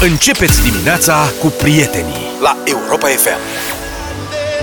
[0.00, 3.38] Începeți dimineața cu prietenii la Europa FM.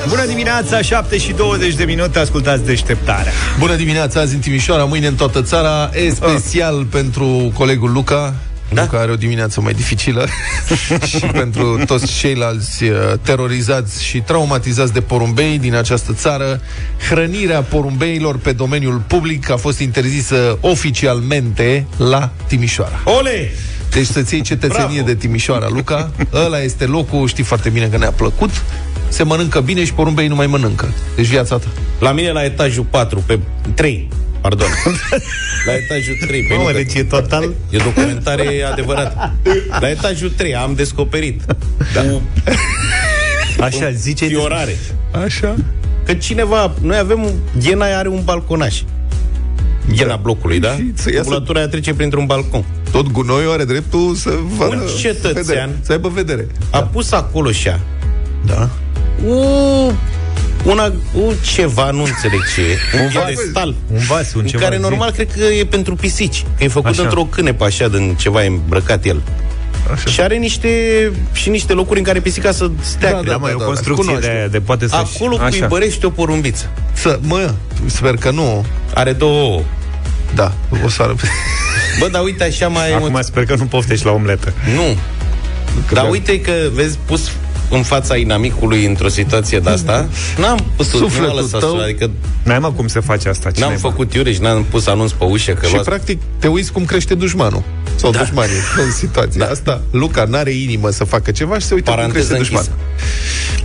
[0.10, 3.32] Bună dimineața, 7 și 20 de minute, ascultați deșteptarea.
[3.60, 6.86] Bună dimineața, azi în Timișoara, mâine în toată țara, e special uh.
[6.90, 8.34] pentru colegul Luca,
[8.74, 8.82] da?
[8.82, 10.28] Luca are o dimineață mai dificilă
[11.18, 16.62] și pentru toți ceilalți uh, terorizați și traumatizați de porumbei din această țară,
[17.10, 23.02] hrănirea porumbeilor pe domeniul public a fost interzisă oficialmente la Timișoara.
[23.06, 23.52] Ole!
[23.94, 25.08] Deci să-ți iei cetățenie Bravo.
[25.08, 26.12] de Timișoara, Luca.
[26.34, 28.50] Ăla este locul, știi foarte bine că ne-a plăcut.
[29.08, 30.94] Se mănâncă bine și porumbei nu mai mănâncă.
[31.16, 31.68] Deci viața ta.
[32.00, 33.40] La mine la etajul 4, pe
[33.74, 34.10] 3,
[34.42, 34.68] pardon.
[35.68, 36.44] La etajul 3.
[36.44, 37.54] Pe Mă, deci e total...
[37.70, 39.34] E documentare adevărată.
[39.80, 41.42] La etajul 3 am descoperit.
[41.94, 42.02] Da.
[42.02, 42.22] Cu
[43.64, 44.26] Așa, zice...
[44.26, 44.78] Fiorare.
[45.26, 45.56] Așa.
[46.06, 46.74] Că cineva...
[46.82, 47.34] Noi avem...
[47.60, 48.82] Ghena are un balconaș.
[49.96, 50.76] Ghena blocului, da?
[51.18, 52.66] Ambulatura aia trece printr-un balcon.
[52.94, 56.48] Tot gunoiul are dreptul să vadă Un cetățean vedere, să aibă vedere.
[56.70, 56.84] A da.
[56.84, 57.70] pus acolo și
[58.46, 58.70] Da.
[59.28, 59.36] O,
[60.66, 63.00] una, o ceva, nu înțeleg ce e.
[63.00, 63.76] Un, un stal.
[63.94, 64.64] Un vas, un ceva.
[64.64, 65.16] Care normal zi.
[65.16, 66.46] cred că e pentru pisici.
[66.58, 67.02] Că e făcut așa.
[67.02, 69.22] într-o cânepă așa, din ceva e îmbrăcat el.
[69.92, 70.10] Așa.
[70.10, 70.70] Și are niște,
[71.32, 73.12] și niște locuri în care pisica să stea.
[73.12, 76.10] Da, da, da, mai da, o construcție da, de, de poate să Acolo cuibărește o
[76.10, 76.70] porumbiță.
[76.94, 77.54] Să, mă,
[77.86, 78.66] sper că nu.
[78.94, 79.62] Are două ouă.
[80.36, 80.54] Da,
[80.84, 81.20] o să arăt.
[82.00, 82.94] Bă, dar uite așa mai...
[82.94, 84.54] Acum sper că nu poftești la omletă.
[84.76, 84.98] Nu.
[85.94, 87.32] Dar uite că, vezi, pus
[87.74, 92.12] în fața inamicului într-o situație de asta, n-am pus Sufletul tău, adică
[92.44, 93.52] n-ai mă cum se face asta.
[93.52, 95.52] Cine n-am făcut iureș, n-am pus anunț pe ușă.
[95.52, 95.90] Că și luați...
[95.90, 97.64] practic te uiți cum crește dușmanul.
[97.96, 98.20] Sau da.
[98.20, 99.52] dușmanii în situația da.
[99.52, 99.82] asta.
[99.92, 102.80] Luca n-are inimă să facă ceva și se uită Paranteză cum crește dușmanul.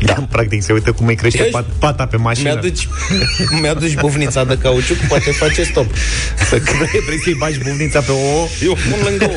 [0.00, 0.12] Da.
[0.12, 1.64] da, practic se uită cum îi crește Ești?
[1.78, 2.48] pata pe mașină.
[2.50, 2.88] Mi-aduci,
[3.60, 5.86] mi-aduci bufnița de cauciuc, poate face stop.
[6.48, 9.36] Să vrei, vrei să-i bagi bufnița pe o Eu pun lângă o.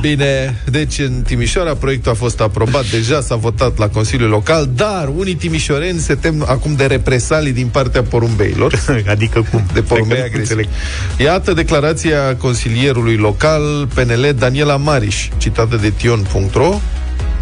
[0.00, 5.10] Bine, deci în Timișoara proiectul a fost aprobat, deja s-a votat la Consiliul Local, dar
[5.16, 8.84] unii timișoreni se tem acum de represalii din partea porumbeilor.
[9.06, 9.66] adică cum?
[9.72, 10.68] De porumbei agresivi.
[11.18, 16.80] Iată declarația consilierului local PNL Daniela Mariș, citată de tion.ro.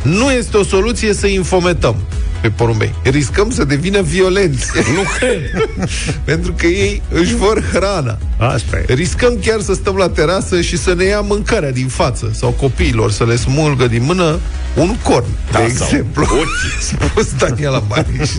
[0.02, 1.96] Nu este o soluție să infometăm
[2.42, 2.94] pe porumbei.
[3.03, 4.66] Riscăm să devină violenți.
[4.97, 5.69] Nu cred.
[6.25, 8.19] Pentru că ei își vor hrana.
[8.38, 8.94] Asta e.
[8.94, 13.10] Riscăm chiar să stăm la terasă și să ne ia mâncarea din față sau copiilor
[13.10, 14.38] să le smulgă din mână
[14.75, 16.26] un corn, da, de exemplu.
[16.91, 18.31] Spus Daniela Mariș.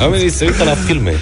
[0.00, 1.12] Oamenii se uită la filme.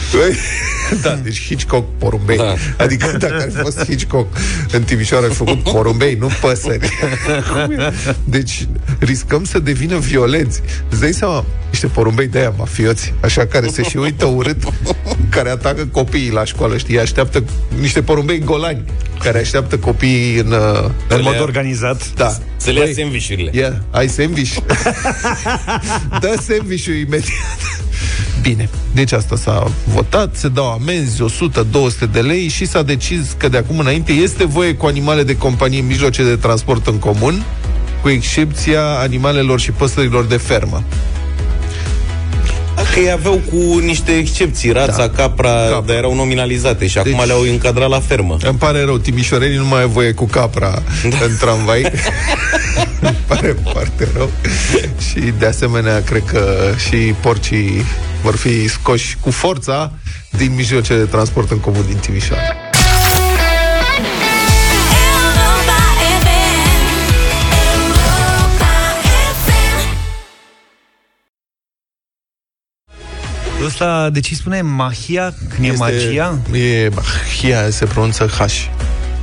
[1.03, 2.37] da, deci Hitchcock porumbei.
[2.37, 2.55] Da.
[2.77, 4.37] Adică dacă ar fi fost Hitchcock
[4.73, 6.89] în Timișoara, ar fi făcut porumbei, nu păsări.
[8.25, 8.69] deci
[8.99, 10.61] riscăm să devină violenți.
[10.91, 14.63] Îți dai seama, niște porumbei de aia mafioți, așa care se și uită urât,
[15.29, 17.45] care atacă copiii la școală, știi, așteaptă
[17.81, 18.83] niște porumbei golani
[19.23, 22.13] care așteaptă copiii în, uh, în mod organizat.
[22.15, 22.37] Da.
[22.57, 23.51] Să le ia sandvișurile.
[23.55, 24.57] Yeah, ai sandwich?
[26.21, 27.77] Dă sandwich imediat.
[28.43, 33.49] Bine, deci asta s-a votat, se dau amenzi 100-200 de lei și s-a decis că
[33.49, 37.45] de acum înainte este voie cu animale de companie în mijloace de transport în comun,
[38.03, 40.83] cu excepția animalelor și păsărilor de fermă.
[42.97, 45.09] Că ei aveau cu niște excepții, rața, da.
[45.09, 48.37] capra, capra, dar erau nominalizate și acum deci, le-au încadrat la fermă.
[48.43, 51.25] Îmi pare rău, timișorenii nu mai au voie cu capra da.
[51.25, 51.83] în tramvai.
[53.01, 54.31] îmi pare foarte rău.
[55.11, 57.85] și de asemenea, cred că și porcii
[58.23, 59.93] vor fi scoși cu forța
[60.31, 62.66] din mijloace de transport în comun din Timișoara.
[73.65, 75.35] Ăsta, de ce spune Mahia?
[75.49, 76.39] Când este, e magia?
[76.53, 78.41] E Mahia, se pronunță H.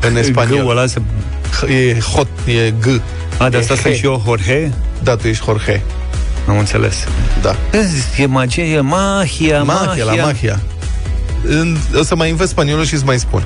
[0.08, 0.70] În spaniol.
[0.70, 1.02] ăla se...
[1.68, 3.02] E hot, e G.
[3.38, 4.70] A, de asta sunt și eu Jorge?
[5.04, 5.82] Da, tu ești Jorge.
[6.48, 6.96] Am înțeles.
[7.42, 7.56] Da.
[8.18, 9.86] E magia, e mahia, mahia.
[9.86, 10.60] Mahia, la mahia.
[11.96, 13.44] O să mai învăț spaniolul și îți mai spun.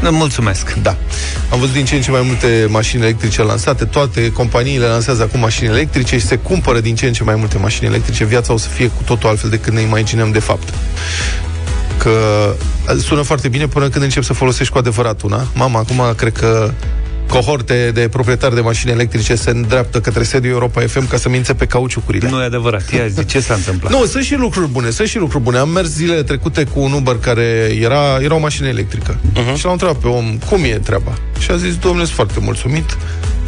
[0.00, 0.74] Mulțumesc.
[0.82, 0.96] Da.
[1.50, 3.84] Am văzut din ce în ce mai multe mașini electrice lansate.
[3.84, 7.58] Toate companiile lansează acum mașini electrice și se cumpără din ce în ce mai multe
[7.58, 8.24] mașini electrice.
[8.24, 10.74] Viața o să fie cu totul altfel decât ne imaginăm de fapt.
[11.98, 12.12] Că
[13.00, 15.46] sună foarte bine până când încep să folosești cu adevărat una.
[15.54, 16.72] Mama, acum cred că
[17.28, 21.54] cohorte de proprietari de mașini electrice se îndreaptă către sediul Europa FM ca să mințe
[21.54, 22.28] pe cauciucurile.
[22.28, 22.92] Nu e adevărat.
[22.92, 23.92] Ia zi, ce s-a întâmplat?
[23.92, 25.58] Nu, sunt și lucruri bune, sunt și lucruri bune.
[25.58, 29.18] Am mers zilele trecute cu un Uber care era, era o mașină electrică.
[29.18, 29.56] Uh-huh.
[29.56, 31.18] Și l-am întrebat pe om, cum e treaba?
[31.38, 32.96] Și a zis, domnule, sunt foarte mulțumit.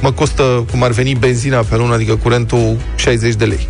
[0.00, 3.68] Mă costă, cum ar veni, benzina pe lună, adică curentul, 60 de lei.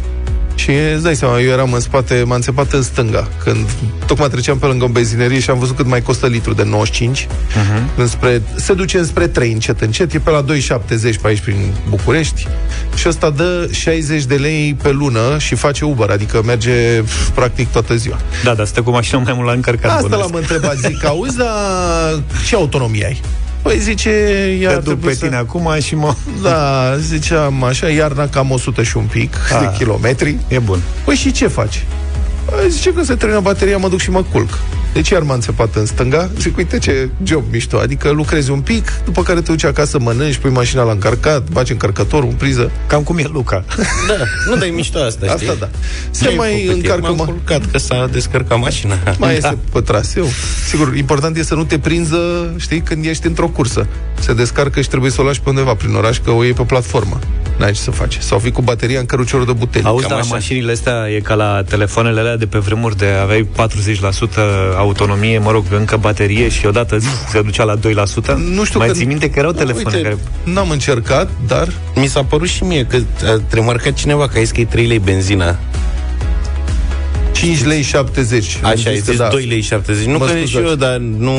[0.61, 3.67] Și îți dai seama, eu eram în spate, m-am înțepat în stânga, când
[4.07, 7.27] tocmai treceam pe lângă o benzinerie și am văzut cât mai costă litru de 95.
[7.27, 7.97] Uh-huh.
[7.97, 12.47] Înspre, se duce înspre 3 încet, încet, e pe la 2,70 pe aici prin București
[12.95, 17.03] și ăsta dă 60 de lei pe lună și face Uber, adică merge
[17.35, 18.19] practic toată ziua.
[18.45, 20.03] Da, dar stă cu mașina mai mult la încărcat.
[20.03, 23.21] Asta l-am întrebat, zic, auzi, dar ce autonomie ai?
[23.63, 24.11] Păi zice,
[24.61, 25.25] ea Te duc pe să...
[25.25, 26.15] tine acum și mă...
[26.43, 30.37] Da, ziceam așa, iarna cam 100 și un pic A, de kilometri.
[30.49, 30.79] E bun.
[31.05, 31.85] Păi și ce faci?
[32.45, 34.59] Păi zice că se termină bateria, mă duc și mă culc.
[34.93, 36.31] Deci iar m-a înțepat în stânga.
[36.39, 37.79] Zic, uite ce job mișto.
[37.79, 41.71] Adică lucrezi un pic, după care te duci acasă, mănânci, pui mașina la încărcat, baci
[41.71, 42.71] încărcătorul, în priză.
[42.87, 43.65] Cam cum e Luca.
[44.09, 44.15] Da,
[44.49, 45.49] nu, dar e mișto asta, știi?
[45.49, 45.69] Asta da.
[46.11, 47.13] Se ce mai încarcă...
[47.13, 48.99] M-am culcat că s-a descărcat mașina.
[49.19, 49.49] Mai da.
[49.49, 50.27] este pe traseu.
[50.69, 53.87] Sigur, important e să nu te prinză, știi, când ești într-o cursă.
[54.21, 56.63] Se descarcă și trebuie să o lași pe undeva prin oraș, că o iei pe
[56.63, 57.19] platformă.
[57.57, 58.19] N-ai ce să faci.
[58.21, 59.85] Sau vii cu bateria în căruciorul de buteli.
[59.85, 63.67] Auzi, dar mașinile astea e ca la telefoanele alea de pe vremuri de aveai 40%
[64.77, 67.79] autonomie, mă rog, încă baterie și odată zi, se ducea la 2%.
[68.55, 68.95] Nu știu Mai că...
[68.95, 70.19] ții minte că erau telefoane uite, care...
[70.45, 71.69] N-am încercat, dar...
[71.95, 74.99] Mi s-a părut și mie că a remarcat cineva că ai că e 3 lei
[74.99, 75.59] benzina
[77.33, 78.59] 5 lei 70.
[78.63, 79.29] Așa, ai zis da.
[79.29, 80.05] 2 lei 70.
[80.05, 81.33] Nu cred și eu, dar nu...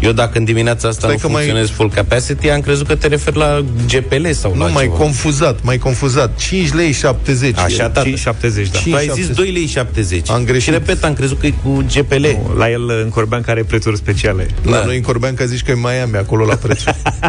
[0.00, 1.74] Eu dacă în dimineața asta Stai nu funcționez mai...
[1.76, 4.96] full capacity, am crezut că te referi la GPL sau nu, la mai ceva.
[4.96, 6.36] confuzat, mai confuzat.
[6.36, 7.58] 5 lei 70.
[7.58, 8.02] Așa, da.
[8.02, 8.78] 5 70, da.
[8.78, 10.30] 5, tu ai zis 2 lei 70.
[10.30, 10.62] Am greșit.
[10.62, 12.22] Și repet, am crezut că e cu GPL.
[12.22, 14.46] Nu, la el în Corbean care are prețuri speciale.
[14.64, 14.84] Da, da.
[14.84, 16.82] noi în Corbean că zici că e Miami acolo la preț.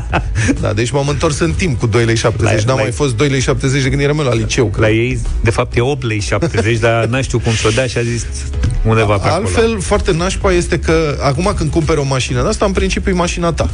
[0.61, 2.57] da, deci m-am întors în timp cu 2 lei 70.
[2.57, 4.71] La, N-am la mai fost 2 lei 70 de când eram la liceu.
[4.77, 7.87] La ei, de fapt, e 8 lei 70, dar n știu cum să o dea
[7.87, 8.25] și a zis
[8.83, 9.79] undeva pe Altfel, acolo.
[9.79, 13.53] foarte nașpa este că acum când cumperi o mașină de asta, în principiu e mașina
[13.53, 13.69] ta.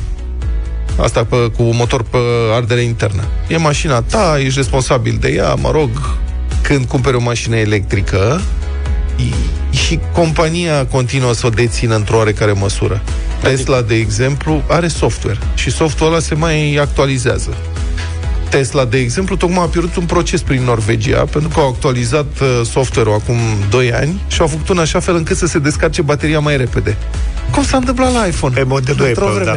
[0.98, 2.18] Asta pe, cu motor pe
[2.54, 3.24] ardere internă.
[3.48, 5.90] E mașina ta, ești responsabil de ea, mă rog,
[6.62, 8.42] când cumperi o mașină electrică,
[9.70, 13.02] și compania continuă să o dețină într-o oarecare măsură.
[13.42, 17.58] Tesla, de exemplu, are software și software-ul ăla se mai actualizează.
[18.52, 22.66] Tesla, de exemplu, tocmai a apărut un proces prin Norvegia, pentru că au actualizat uh,
[22.66, 23.36] software-ul acum
[23.70, 26.98] 2 ani și au făcut un așa fel încât să se descarce bateria mai repede.
[27.52, 28.56] Cum s-a întâmplat la iPhone?
[28.56, 29.52] Pe modelul Apple, da.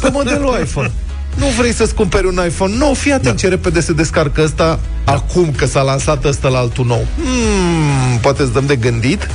[0.00, 0.90] Pe modelul iPhone.
[1.34, 2.94] Nu vrei să-ți cumperi un iPhone nou?
[2.94, 3.40] Fii atent da.
[3.40, 5.12] ce repede se descarcă ăsta da.
[5.12, 7.06] acum că s-a lansat ăsta la altul nou.
[7.16, 9.28] Hmm, poate îți dăm de gândit.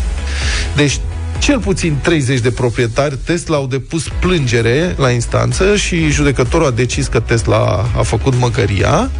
[0.76, 1.00] Deci
[1.44, 7.08] cel puțin 30 de proprietari Tesla au depus plângere la instanță și judecătorul a decis
[7.08, 9.12] că Tesla a făcut măcăria.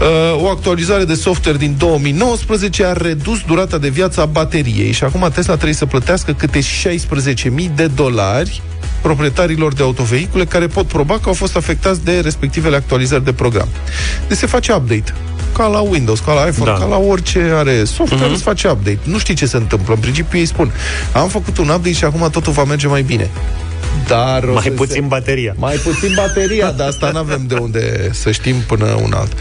[0.00, 5.04] Uh, o actualizare de software din 2019 a redus durata de viață a bateriei și
[5.04, 8.62] acum Tesla trebuie să plătească câte 16.000 de dolari
[9.02, 13.68] proprietarilor de autovehicule care pot proba că au fost afectați de respectivele actualizări de program.
[14.28, 15.14] Deci se face update
[15.52, 16.78] ca la Windows, ca la iPhone, da.
[16.78, 18.32] ca la orice are software, uh-huh.
[18.32, 18.98] îți face update.
[19.04, 19.94] Nu știi ce se întâmplă.
[19.94, 20.72] În principiu ei spun,
[21.12, 23.30] am făcut un update și acum totul va merge mai bine.
[24.06, 25.06] Dar mai puțin se...
[25.08, 25.54] bateria.
[25.56, 29.32] Mai puțin bateria, dar asta nu avem de unde să știm până un alt.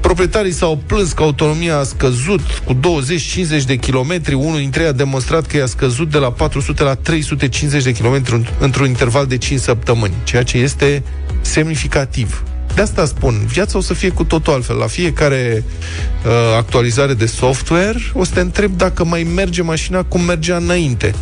[0.00, 4.34] Proprietarii s-au plâns că autonomia a scăzut cu 20-50 de kilometri.
[4.34, 8.52] Unul dintre ei a demonstrat că i-a scăzut de la 400 la 350 de kilometri
[8.58, 11.02] într-un interval de 5 săptămâni, ceea ce este
[11.40, 12.42] semnificativ.
[12.74, 14.76] De asta spun, viața o să fie cu totul altfel.
[14.76, 15.64] La fiecare
[16.24, 21.14] uh, actualizare de software o să te întreb dacă mai merge mașina cum mergea înainte.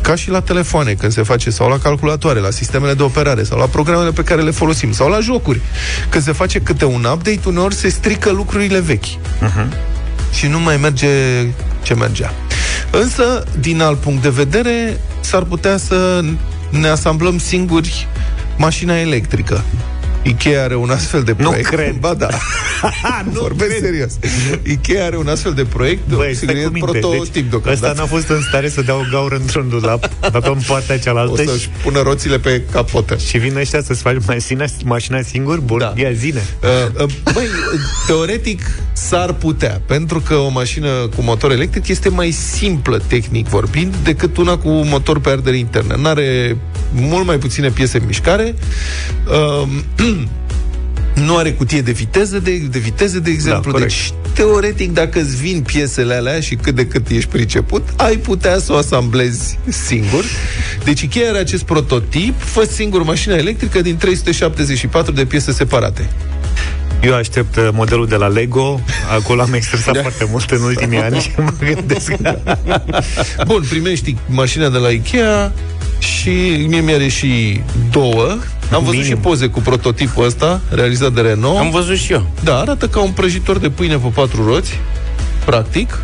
[0.00, 3.58] Ca și la telefoane, când se face, sau la calculatoare, la sistemele de operare, sau
[3.58, 5.60] la programele pe care le folosim, sau la jocuri.
[6.08, 9.04] Când se face câte un update, uneori se strică lucrurile vechi.
[9.04, 9.66] Uh-huh.
[10.32, 11.08] Și nu mai merge
[11.82, 12.34] ce mergea.
[12.90, 16.24] Însă, din alt punct de vedere, s-ar putea să
[16.70, 18.08] ne asamblăm singuri
[18.56, 19.64] mașina electrică.
[20.24, 21.70] Ikea are un astfel de proiect.
[21.70, 21.96] Nu cred.
[21.98, 22.28] Ba da.
[23.32, 23.82] nu Vorbesc cred.
[23.82, 24.12] serios.
[24.62, 26.08] Ikea are un astfel de proiect.
[26.08, 27.00] Băi, stai cu minte.
[27.32, 30.98] Deci, ăsta n-a fost în stare să dea o gaură într-un dulap, dar pe partea
[30.98, 31.42] cealaltă.
[31.42, 33.16] O să-și pună roțile pe capotă.
[33.16, 35.60] Și vin ăștia să-ți faci mașina, mașina singur?
[35.60, 35.92] Bun, da.
[35.96, 36.42] ia zine.
[36.62, 37.46] Uh, uh, băi,
[38.06, 38.60] teoretic
[38.92, 44.36] s-ar putea, pentru că o mașină cu motor electric este mai simplă, tehnic vorbind, decât
[44.36, 45.94] una cu motor pe ardere internă.
[45.94, 46.56] N-are
[46.92, 48.54] mult mai puține piese în mișcare.
[49.26, 49.68] Uh,
[51.14, 53.72] nu are cutie de viteză, de, de viteză, de exemplu.
[53.72, 58.16] Da, deci, teoretic, dacă îți vin piesele alea și cât de cât ești priceput, ai
[58.16, 60.24] putea să o asamblezi singur.
[60.84, 66.08] Deci Ikea are acest prototip, fă singur mașina electrică din 374 de piese separate.
[67.02, 68.80] Eu aștept uh, modelul de la Lego.
[69.14, 70.00] Acolo am extresat da.
[70.00, 72.12] foarte mult în ultimii ani și mă gândesc.
[73.46, 75.52] Bun, primești mașina de la Ikea,
[75.98, 78.38] și mie mi-are și două.
[78.72, 79.04] Am văzut Minim.
[79.06, 81.58] și poze cu prototipul ăsta, realizat de Renault.
[81.58, 82.26] Am văzut și eu.
[82.42, 84.80] Da, arată ca un prăjitor de pâine pe patru roți.
[85.44, 85.98] practic.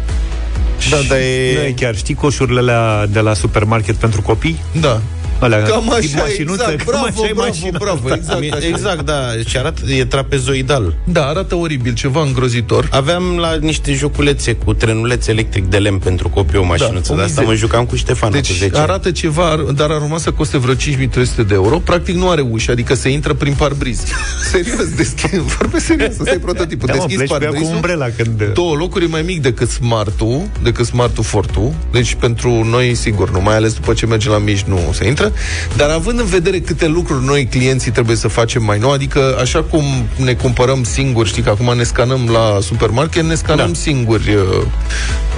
[0.90, 1.52] Da, dar e...
[1.55, 4.61] Nu e chiar, știi coșurile alea de la supermarket pentru copii?
[4.81, 5.00] Da.
[5.40, 7.78] Alea, Cam așa, mașinuță, exact, bravo, cam așa e bravo, mașina.
[7.78, 8.66] bravo, exact, așa.
[8.66, 10.94] Exact, da, și arată, e trapezoidal.
[11.04, 12.88] Da, arată oribil, ceva îngrozitor.
[12.90, 17.23] Aveam la niște joculețe cu trenuleț electric de lemn pentru copii o mașinuță, o de
[17.23, 17.49] asta mizerie.
[17.49, 18.82] mă jucam cu Ștefan Deci cu 10 ani.
[18.82, 21.78] arată ceva, dar ar urma să coste vreo 5300 de euro.
[21.78, 24.02] Practic nu are ușă, adică se intră prin parbriz.
[24.52, 26.87] serios, deschid, vorbesc serios, ăsta e prototipul.
[26.87, 28.50] Da, mă, Deschizi pleci pe ea cu parbrizul, umbrela când...
[28.54, 31.75] Două locuri e mai mic decât Smart-ul, decât Smart-ul Fortu.
[31.92, 35.30] Deci pentru noi, sigur, nu mai ales după ce mergem la mici, nu se intră.
[35.77, 39.63] Dar având în vedere câte lucruri noi, clienții, trebuie să facem mai nou, adică așa
[39.63, 39.85] cum
[40.17, 43.79] ne cumpărăm singuri, știi că acum ne scanăm la supermarket, ne scanăm Da.
[43.79, 44.43] singuri uh,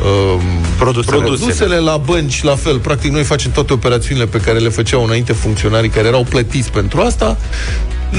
[0.05, 0.41] uh,
[0.79, 1.17] Produsele.
[1.17, 2.79] produsele la bănci, la fel.
[2.79, 7.01] Practic, noi facem toate operațiunile pe care le făceau înainte funcționarii care erau plătiți pentru
[7.01, 7.37] asta.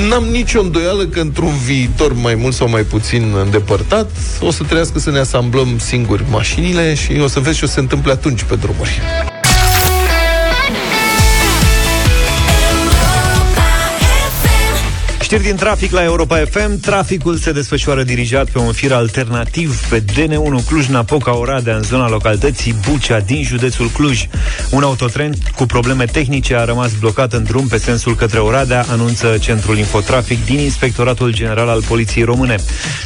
[0.10, 4.10] N-am nicio îndoială că într-un viitor mai mult sau mai puțin îndepărtat
[4.42, 7.74] o să trebuiască să ne asamblăm singuri mașinile și o să vezi ce o să
[7.74, 9.02] se întâmple atunci pe drumuri.
[15.34, 16.80] Știri din trafic la Europa FM.
[16.80, 22.76] Traficul se desfășoară dirijat pe un fir alternativ pe DN1 Cluj-Napoca Oradea în zona localității
[22.90, 24.28] Bucea din județul Cluj.
[24.70, 29.38] Un autotren cu probleme tehnice a rămas blocat în drum pe sensul către Oradea, anunță
[29.40, 32.56] Centrul Infotrafic din Inspectoratul General al Poliției Române.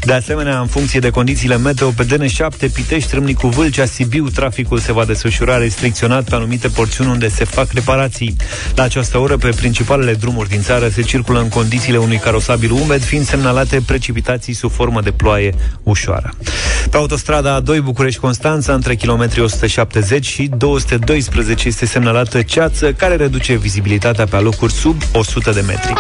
[0.02, 4.94] De asemenea, în funcție de condițiile meteo, pe DN7 Pitești, Râmnicu Vâlcea, Sibiu, traficul se
[4.94, 8.36] va desfășura restricționat pe anumite porțiuni unde se fac reparații.
[8.76, 13.02] La această oră, pe principalele drumuri din țară se circulă în condițiile unui carosabil umed,
[13.02, 16.34] fiind semnalate precipitații sub formă de ploaie ușoară.
[16.90, 24.26] Pe autostrada A2 București-Constanța, între kilometrii 170 și 212 este semnalată ceață care reduce vizibilitatea
[24.26, 25.94] pe alocuri sub 100 de metri.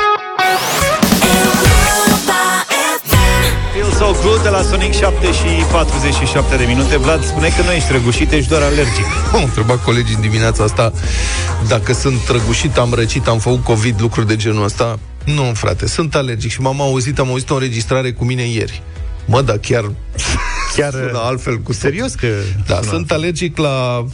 [3.74, 6.98] Feel So Good de la Sonic 7 și 47 de minute.
[6.98, 9.06] Vlad spune că nu ești răgușit, ești doar alergic.
[9.34, 10.92] Am întrebat colegii în dimineața asta
[11.68, 15.00] dacă sunt răgușit, am răcit, am făcut COVID, lucruri de genul ăsta.
[15.36, 18.81] Nu, frate, sunt alergic și m-am auzit, am auzit o înregistrare cu mine ieri.
[19.25, 19.91] Mă, dar chiar
[20.75, 21.75] Chiar sună altfel cu tot.
[21.75, 22.27] serios că
[22.67, 24.05] Da, sună sunt alergic la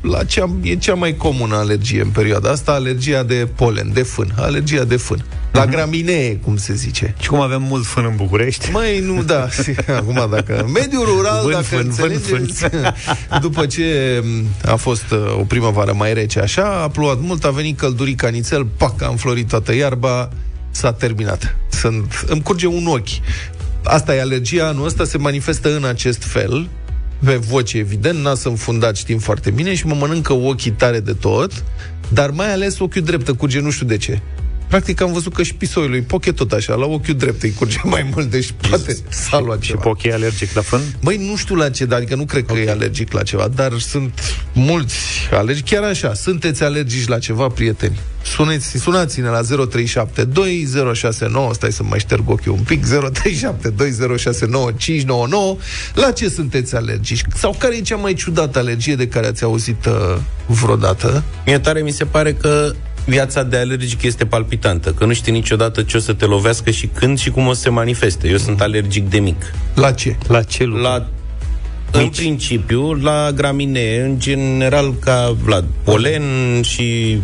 [0.00, 4.32] la cea, e cea mai comună alergie în perioada asta, alergia de polen, de fân,
[4.36, 5.24] alergia de fân.
[5.52, 5.70] La Mhm.
[5.70, 7.14] graminee, cum se zice.
[7.20, 8.70] Și cum avem mult fân în București?
[8.70, 9.48] Măi, nu, da,
[9.96, 10.62] acum dacă...
[10.64, 12.64] în Mediul rural, Vân, dacă fân, vân, înțelegeți,
[13.40, 14.22] după ce
[14.64, 18.64] a fost uh, o primăvară mai rece așa, a plouat mult, a venit căldurica nițel,
[18.64, 20.28] pac, a înflorit toată iarba,
[20.70, 21.56] s-a terminat.
[21.68, 23.08] Sunt, îmi curge un ochi.
[23.84, 26.68] Asta e alergia, anul ăsta se manifestă în acest fel,
[27.24, 31.64] pe voce, evident, nas înfundat, știm foarte bine, și mă mănâncă ochii tare de tot,
[32.08, 34.20] dar mai ales ochiul drept, îmi curge nu știu de ce.
[34.68, 37.78] Practic am văzut că și pisoiul lui Poche tot așa, la ochiul drept îi curge
[37.84, 39.80] mai mult, deci poate s-a luat Și ceva.
[39.80, 40.80] pochi e alergic la fân?
[41.02, 43.78] Băi, nu știu la ce, dar adică nu cred că e alergic la ceva, dar
[43.78, 44.20] sunt
[44.52, 44.96] mulți
[45.32, 47.98] alergici, chiar așa, sunteți alergici la ceva, prieteni.
[48.34, 49.50] Suneți, sunați-ne la 0372069599,
[51.50, 52.90] stai să mai șterg ochii un pic, 0372069599,
[55.94, 57.22] la ce sunteți alergici?
[57.34, 60.16] Sau care e cea mai ciudată alergie de care ați auzit uh,
[60.46, 61.22] vreodată?
[61.46, 62.72] Mie tare mi se pare că
[63.04, 66.86] viața de alergic este palpitantă, că nu știi niciodată ce o să te lovească și
[66.86, 68.28] când și cum o să se manifeste.
[68.28, 69.52] Eu sunt alergic de mic.
[69.74, 70.16] La ce?
[70.26, 70.82] La ce lucru?
[70.82, 71.08] La
[71.92, 76.22] în principiu, la graminee, în general, ca la polen
[76.62, 77.18] și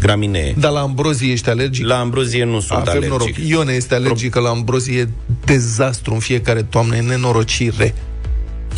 [0.00, 0.54] graminee.
[0.58, 1.86] Dar la ambrozie ești alergic?
[1.86, 3.10] La ambrozie nu sunt Avem alergic.
[3.10, 3.28] noroc.
[3.48, 5.08] Ione este alergică la ambrozie, e
[5.44, 7.94] dezastru în fiecare toamnă, e nenorocire.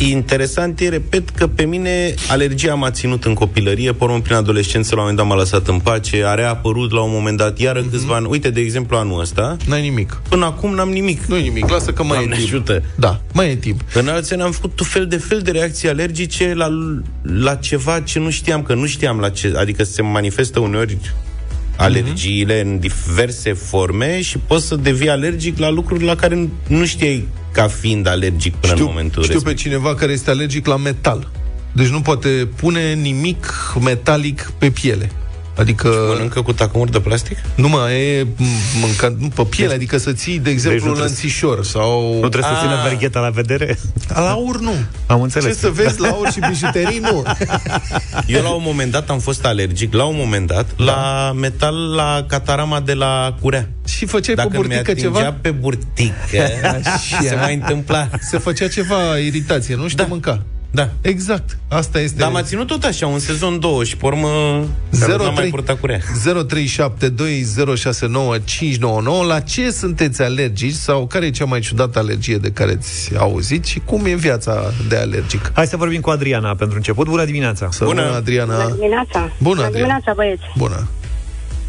[0.09, 4.95] Interesant e, repet, că pe mine alergia m-a ținut în copilărie, pe urmă prin adolescență
[4.95, 7.75] la un moment dat m-a lăsat în pace, a reapărut la un moment dat iar
[7.75, 8.25] în câțiva ani.
[8.29, 10.21] Uite, de exemplu, anul ăsta, N-ai nimic.
[10.29, 11.23] până acum n-am nimic.
[11.25, 12.47] Nu nimic, lasă că mai Doamne e timp.
[12.53, 12.83] ajută.
[12.95, 13.81] Da, mai e timp.
[13.93, 16.67] În alții ani am făcut tot fel de fel de reacții alergice la,
[17.21, 20.97] la ceva ce nu știam, că nu știam la ce, adică se manifestă uneori
[21.81, 27.27] alergiile în diverse forme și poți să devii alergic la lucruri la care nu știai
[27.51, 29.71] ca fiind alergic până știu, în momentul știu pe respectiv.
[29.71, 31.31] cineva care este alergic la metal.
[31.71, 35.11] Deci nu poate pune nimic metalic pe piele.
[35.61, 37.37] Adică Mănâncă cu tacomuri de plastic?
[37.55, 38.27] nu mai e
[38.81, 42.13] mâncat nu, pe piele, adică să ții, de exemplu, Deci nu un trebuie lănțișor sau...
[42.13, 42.59] Nu trebuie să Ah.
[42.61, 43.77] țină vergheta la vedere?
[44.07, 44.73] La aur nu.
[45.05, 45.47] Am înțeles.
[45.53, 47.23] Ce să vezi la aur și bijuterii nu.
[48.35, 50.83] Eu la un moment dat am fost alergic, la un moment dat, Da.
[50.83, 53.69] la metal, la catarama de la curea.
[53.87, 55.35] și făceai Dacă pe mi burtică atingea ceva?
[55.41, 56.13] pe burtică,
[57.29, 58.09] se mai întâmpla.
[58.29, 59.87] Se făcea ceva iritație, nu?
[59.87, 60.03] Și Da.
[60.03, 60.41] te mânca.
[60.73, 60.89] Da.
[61.01, 61.57] Exact.
[61.67, 62.17] Asta este...
[62.19, 64.27] Dar m-a ținut tot așa, un sezon 2 și pe urmă
[65.07, 65.99] n-am mai purtat cu rea.
[65.99, 66.03] 0372069599
[69.27, 73.65] La ce sunteți alergici sau care e cea mai ciudată alergie de care ați auzit
[73.65, 75.51] și cum e viața de alergic?
[75.55, 77.07] Hai să vorbim cu Adriana pentru început.
[77.07, 77.67] Bună dimineața!
[77.71, 78.63] Să Bună, Adriana!
[78.63, 79.19] Bună dimineața!
[79.19, 79.69] Bună, Bună Adriana.
[79.71, 80.43] dimineața, băieți!
[80.57, 80.87] Bună!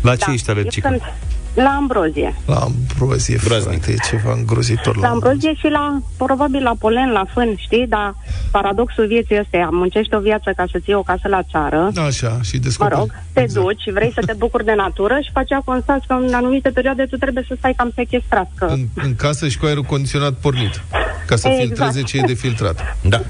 [0.01, 0.89] La ce Da, ești alergică?
[0.93, 1.13] eu sunt
[1.55, 2.35] La ambrozie.
[2.47, 3.83] La ambrozie, Groaznic.
[3.83, 7.87] frate, e ceva îngrozitor La ambrozie și la, probabil la polen, la fân, știi?
[7.89, 8.15] Dar
[8.51, 12.55] paradoxul vieții este, muncești o viață ca să-ți iei o casă la țară, Așa, și
[12.55, 12.99] mă descoperi.
[12.99, 13.67] rog, te Exact.
[13.67, 17.05] duci, vrei să te bucuri de natură și pe aceea constați că în anumite perioade
[17.11, 18.51] tu trebuie să stai cam sequestrat.
[18.59, 18.65] Că...
[18.65, 20.83] În, în casă și cu aerul condiționat pornit,
[21.27, 21.67] ca să Exact.
[21.67, 22.97] filtreze ce e de filtrat.
[23.03, 23.21] Da.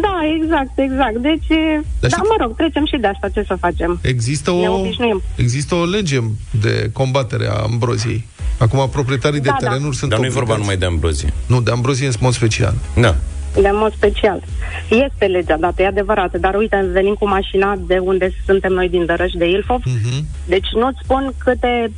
[0.00, 1.16] Da, exact, exact.
[1.16, 3.98] Deci, Dar da, știi- mă rog, trecem și de asta, ce să facem?
[4.02, 5.22] Există Ne o, obișnuim.
[5.36, 6.18] există o lege
[6.50, 8.24] de combatere a ambroziei.
[8.58, 9.66] Acum, proprietarii de Da, da.
[9.68, 11.32] terenuri sunt Dar nu e vorba obligați- numai de ambrozie.
[11.46, 12.74] Nu, de ambrozie în mod special.
[13.00, 13.14] Da.
[13.60, 14.42] De mod special.
[14.90, 19.04] Este legea dată, e adevărat, dar uite, venim cu mașina de unde suntem noi din
[19.06, 20.26] Dărăș de Ilfov, Mhm.
[20.46, 21.92] deci nu-ți spun câte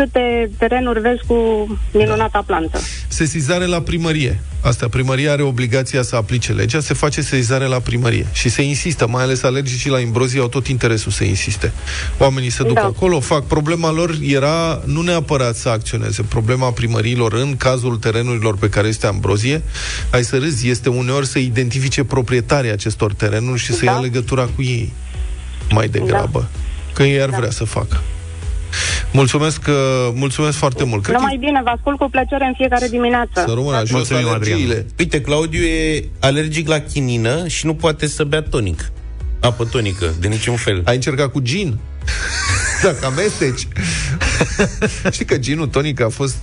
[0.00, 1.34] câte terenuri vezi cu
[1.92, 2.78] minunata plantă.
[3.08, 4.40] Sesizare la primărie.
[4.60, 8.26] Asta, primăria are obligația să aplice legea, se face sesizare la primărie.
[8.32, 11.72] Și se insistă, mai ales alergicii la imbrozie au tot interesul să insiste.
[12.18, 12.82] Oamenii se duc Da.
[12.82, 13.46] acolo, fac.
[13.46, 16.22] Problema lor era nu neapărat să acționeze.
[16.22, 19.62] Problema primăriilor în cazul terenurilor pe care este ambrozie,
[20.10, 23.90] ai să râzi, este uneori să identifice proprietarii acestor terenuri și să Da.
[23.90, 24.92] ia legătura cu ei
[25.70, 26.48] mai degrabă.
[26.94, 28.00] Că ei ar vrea să facă.
[29.12, 29.74] Mulțumesc, uh,
[30.14, 31.02] mulțumesc foarte mult.
[31.02, 33.30] Cred că Numai bine, vă ascult cu plăcere în fiecare dimineață.
[33.46, 34.86] să rămână jos Mulțumim, alergiile.
[34.98, 38.90] Uite, Claudiu e alergic la chinină și nu poate să bea tonic.
[39.40, 40.82] Apă tonică, de niciun fel.
[40.84, 41.78] Ai încercat cu gin?
[42.82, 43.68] Dacă amesteci.
[45.12, 46.36] Știi că ginul tonic a fost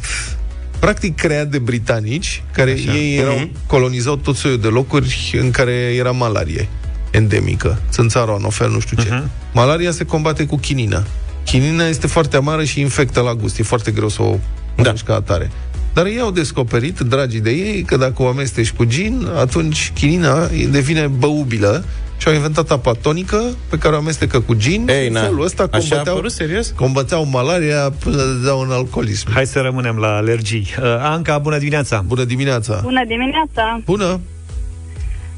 [0.80, 2.94] practic creat de britanici, care Așa.
[2.98, 3.50] ei erau, Mhm.
[3.68, 6.68] colonizau tot soiul de locuri în care era malarie
[7.12, 7.82] endemică.
[7.90, 9.08] Țânțaroa, anofel, nu știu ce.
[9.12, 9.30] Mhm.
[9.54, 11.06] Malaria se combate cu chinină.
[11.52, 13.60] Chinina este foarte amară și infectă la gust.
[13.60, 14.40] E foarte greu să o Da.
[14.84, 15.52] mănânci ca atare.
[15.94, 20.48] Dar ei au descoperit, dragii de ei, că dacă o amesteci cu gin, atunci chinina
[20.70, 21.84] devine băubilă
[22.18, 24.88] și au inventat apa tonică pe care o amestecă cu gin.
[24.90, 25.22] Ei, În na.
[25.22, 26.74] felul ăsta Așa a combateau, apărut, serios?
[26.76, 29.32] combateau malaria până dădeau în alcoolism.
[29.32, 30.68] Hai să rămânem la alergii.
[30.80, 32.04] Uh, Anca, bună dimineața!
[32.08, 32.80] Bună dimineața!
[32.84, 33.82] Bună dimineața!
[33.86, 34.20] Bună!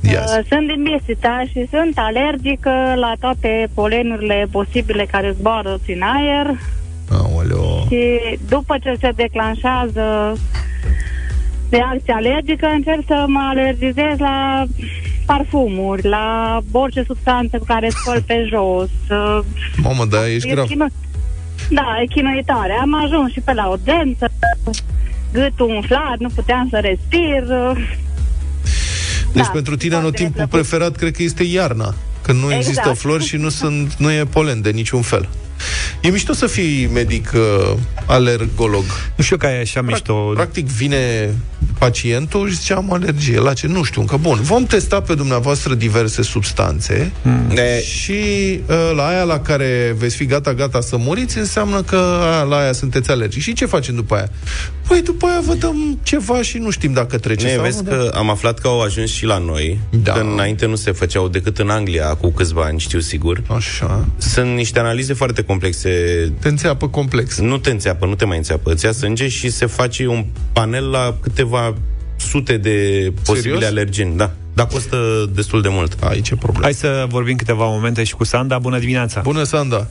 [0.01, 6.01] Ia Uh, Sunt din Bistrița și sunt alergică la toate polenurile posibile care zboară prin
[6.01, 6.47] aer
[7.11, 7.85] Aoleo.
[7.87, 10.37] și după ce se declanșează
[11.69, 14.63] reacția alergică, încerc să mă alergizez la
[15.25, 18.89] parfumuri, la orice substanță cu care spăl pe jos.
[19.09, 19.39] Uh,
[19.77, 20.65] Mamă, da, ești e grav.
[20.65, 20.85] chinu-
[21.69, 22.73] Da, e chinuitoare.
[22.81, 24.27] Am ajuns și pe la urgență,
[25.33, 27.43] gâtul umflat, nu puteam să respir.
[29.29, 30.67] Uh, Deci Da, pentru tine foarte anotimpul neplăcut.
[30.67, 31.93] preferat cred că este iarna.
[32.21, 32.67] Când nu Exact.
[32.67, 35.29] există flori și nu, sunt, nu e polen de niciun fel.
[36.01, 37.73] E mișto să fii medic uh,
[38.05, 38.83] alergolog.
[39.15, 40.13] Nu știu că e așa mișto.
[40.13, 41.33] Practic vine
[41.77, 43.67] pacientul și zice am alergie la ce?
[43.67, 44.17] Nu știu încă.
[44.17, 47.11] Bun, vom testa pe dumneavoastră diverse substanțe
[47.53, 48.11] De, și
[48.65, 52.71] uh, la aia la care veți fi gata-gata să muriți înseamnă că a, la aia
[52.71, 53.41] sunteți alergici.
[53.41, 54.29] Și ce facem după aia?
[54.87, 57.89] Păi după aia vă dăm ceva și nu știm dacă trece ne, sau vezi nu.
[57.89, 60.11] că am aflat că au ajuns și la noi, Da.
[60.11, 63.41] că înainte nu se făceau decât în Anglia, cu câțiva ani, știu sigur.
[63.47, 64.07] Așa.
[64.17, 65.89] Sunt niște analize foarte complexe.
[66.41, 67.39] Te înțeapă complex.
[67.39, 68.71] Nu te înțeapă, nu te mai înțeapă.
[68.71, 71.73] Îți ia sânge și se face un panel la câteva
[72.17, 72.77] sute de
[73.25, 73.69] posibile Serios?
[73.71, 74.17] alergeni.
[74.17, 74.31] Da.
[74.53, 74.97] Dar costă
[75.35, 76.03] destul de mult.
[76.03, 76.63] Aici e problemă.
[76.63, 78.59] Hai să vorbim câteva momente și cu Sanda.
[78.59, 79.21] Bună dimineața!
[79.21, 79.87] Bună, Sanda!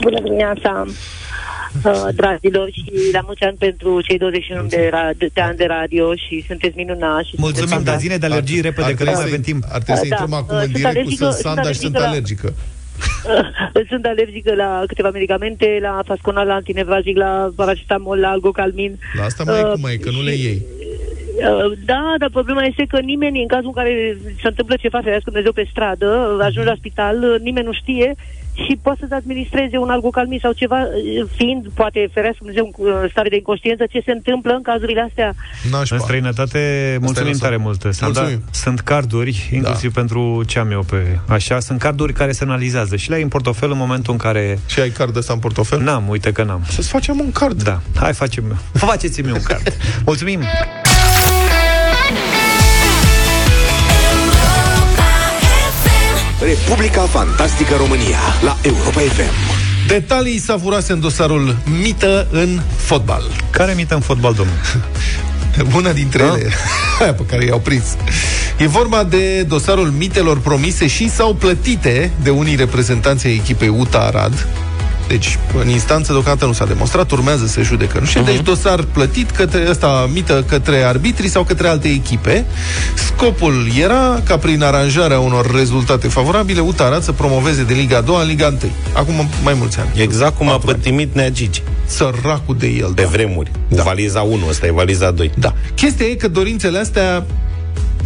[0.00, 5.40] Bună dimineața, uh, dragilor, și la mulți ani pentru cei 21 de, ra- de, de
[5.40, 7.28] ani de radio și sunteți minunați.
[7.28, 9.28] Și Mulțumim, sunteți dar zine de alergii Ar- repede, ar că nu trebui mai să-
[9.34, 9.62] avem timp.
[9.76, 11.74] Ar trebui să Da, intrăm uh, acum în sunt direct cu alergică- sunt Sanda sunt
[11.74, 12.48] și sunt alergică la- alergică.
[12.56, 12.73] Uh,
[13.90, 18.98] Sunt alergică la câteva medicamente, la fasconal, la antinevragic, la paracetamol, la algocalmin.
[19.18, 20.62] La asta mai e Uh, cum mai e, că nu le și- iei.
[21.36, 25.24] Uh, Da, dar problema este că nimeni, în cazul în care se întâmplă ceva, ferească
[25.30, 28.14] Dumnezeu pe stradă, ajungi la spital, uh, nimeni nu știe
[28.54, 33.10] și poate să-ți administreze un algocalmin sau ceva, uh, fiind, poate, ferească Dumnezeu, în uh,
[33.10, 35.34] stare de inconștiență, ce se întâmplă în cazurile astea.
[35.70, 35.94] Nașpa.
[35.94, 36.60] În străinătate,
[37.00, 37.42] mulțumim lăsat.
[37.48, 37.80] tare mult.
[37.90, 38.44] Sanda, Mulțumim.
[38.50, 40.00] sunt carduri, inclusiv Da.
[40.00, 43.28] pentru ce am eu pe așa, sunt carduri care se analizează și le ai în
[43.28, 45.80] portofel în momentul în care Și ai card ăsta în portofel?
[45.80, 46.60] N-am, uite că n-am.
[46.68, 47.62] Să-ți facem un card.
[47.62, 48.44] Da, hai facem.
[48.86, 49.76] Faceți-mi un card.
[50.04, 50.40] Mulțumim.
[56.44, 59.32] Republica Fantastică România la Europa FM.
[59.86, 63.22] Detalii savuroase în dosarul mită în fotbal.
[63.50, 64.56] Care mită în fotbal, domnul?
[65.78, 66.34] Una dintre Da?
[66.38, 66.52] ele,
[67.00, 67.84] aia pe care i-au prins.
[68.58, 73.98] E vorba de dosarul mitelor promise și sau plătite de unii reprezentanți ai echipei UTA
[73.98, 74.46] Arad,
[75.08, 77.98] deci, în instanță, deocamdată nu s-a demonstrat, urmează să judecă.
[78.00, 78.26] Nu știu, uh-huh.
[78.26, 82.44] deci dosar plătit către ăsta, mită către arbitrii sau către alte echipe.
[82.94, 88.26] Scopul era ca prin aranjarea unor rezultate favorabile, Utarat să promoveze de Liga 2 în
[88.26, 88.56] Liga 1.
[88.92, 89.90] Acum mai mulți ani.
[89.94, 91.62] Exact cum a pătimit Nea Gigi.
[91.86, 93.08] Săracul de el, Pe da.
[93.08, 93.50] vremuri.
[93.68, 93.76] Da.
[93.76, 93.82] Da.
[93.82, 95.30] Valiza 1, ăsta e valiza 2.
[95.38, 95.54] Da.
[95.74, 97.24] Chestia e că dorințele astea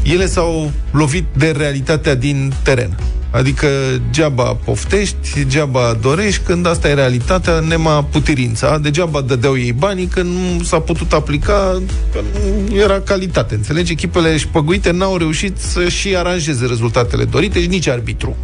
[0.02, 2.96] ele s-au lovit de realitatea din teren.
[3.31, 3.67] Adică
[4.11, 8.79] geaba poftești, geaba dorești, când asta e realitatea, nema putirința.
[8.79, 12.21] Degeaba dădeau ei banii când nu s-a putut aplica, că
[12.69, 13.55] nu era calitate.
[13.55, 13.93] Înțelegi?
[13.93, 18.37] Echipele șpăguite n-au reușit să și aranjeze rezultatele dorite și nici arbitru.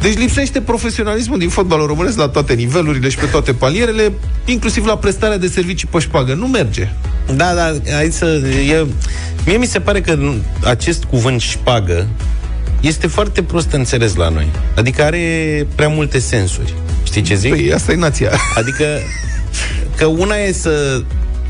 [0.00, 4.12] Deci lipsește profesionalismul din fotbalul românesc la toate nivelurile și pe toate palierele,
[4.44, 6.34] inclusiv la prestarea de servicii pe șpagă.
[6.34, 6.88] Nu merge.
[7.34, 8.26] Da, da, hai să...
[8.70, 8.86] E,
[9.46, 10.18] mie mi se pare că
[10.64, 12.06] acest cuvânt șpagă
[12.80, 14.48] este foarte prost înțeles la noi.
[14.76, 16.74] Adică are prea multe sensuri.
[17.02, 17.50] Știi ce zic?
[17.50, 18.30] Păi asta e nația.
[18.56, 18.84] Adică
[19.96, 21.02] că una e să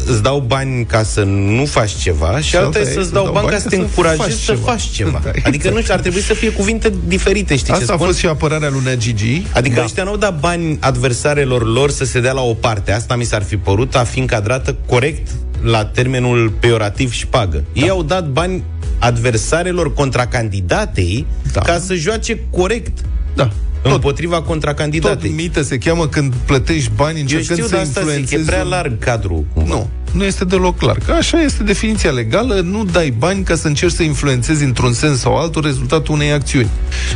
[0.07, 3.59] îți dau bani ca să nu faci ceva și alta e să-ți dau bani ca
[3.59, 5.21] să te încurajezi să faci ceva.
[5.25, 8.07] Da, Adică nu știu, ar trebui să fie cuvinte diferite, știi ce Asta a spun?
[8.07, 9.43] fost și apărarea lui Nea Gigi.
[9.53, 9.81] Adică Da.
[9.81, 9.87] da.
[9.87, 12.93] ăștia nu au dat bani adversarelor lor să se dea la o parte.
[12.93, 15.29] Asta mi s-ar fi părut a fi încadrată corect
[15.63, 17.65] la termenul peorativ și pagă.
[17.73, 17.81] Da.
[17.83, 18.65] Ei au dat bani
[19.01, 21.61] adversarelor contra candidatei Da.
[21.61, 21.73] da.
[21.73, 22.99] ca să joace corect
[23.35, 23.51] Da.
[23.83, 25.31] Tot, împotriva tot contracandidatei.
[25.31, 28.43] mită se cheamă când plătești bani Eu încercând știu, să dar asta zic, influențezi...
[28.43, 29.45] e prea un- larg cadrul.
[29.55, 29.75] Cumva.
[29.75, 30.99] Nu, nu este deloc clar.
[31.07, 35.19] Că așa este definiția legală, nu dai bani ca să încerci să influențezi într-un sens
[35.19, 36.69] sau altul rezultatul unei acțiuni.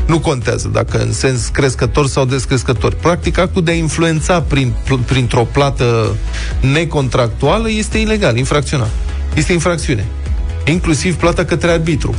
[0.07, 2.95] Nu contează dacă în sens crescător sau descrescător.
[2.95, 6.17] Practic, actul de a influența prin, pl- printr-o plată
[6.73, 8.89] necontractuală este ilegal, infracțional.
[9.35, 10.05] Este infracțiune.
[10.67, 12.15] Inclusiv plata către arbitru.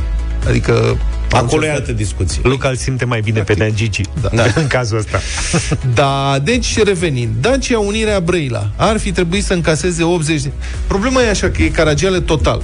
[0.48, 0.96] Adică
[1.30, 2.40] Acolo e altă discuție.
[2.44, 4.02] Luca îl simte mai bine pe Nea Gigi.
[4.20, 4.28] Da.
[4.32, 4.44] Da.
[4.60, 5.20] în cazul ăsta.
[5.94, 10.50] Da, deci revenind, Dacia Unirea Brăila ar fi trebuit să încaseze 80 de...
[10.86, 12.62] Problema e așa că e caragiale total.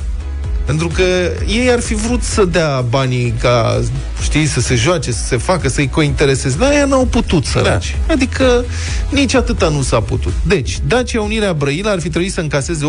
[0.64, 1.02] Pentru că
[1.46, 3.80] ei ar fi vrut să dea banii ca,
[4.22, 7.78] știi, să se joace, să se facă, să-i cointereseze, dar ea n-au putut să da.
[8.08, 8.64] Adică
[9.10, 10.32] nici atâta nu s-a putut.
[10.46, 12.84] Deci, Dacia Unirea Brăila ar fi trebuit să încaseze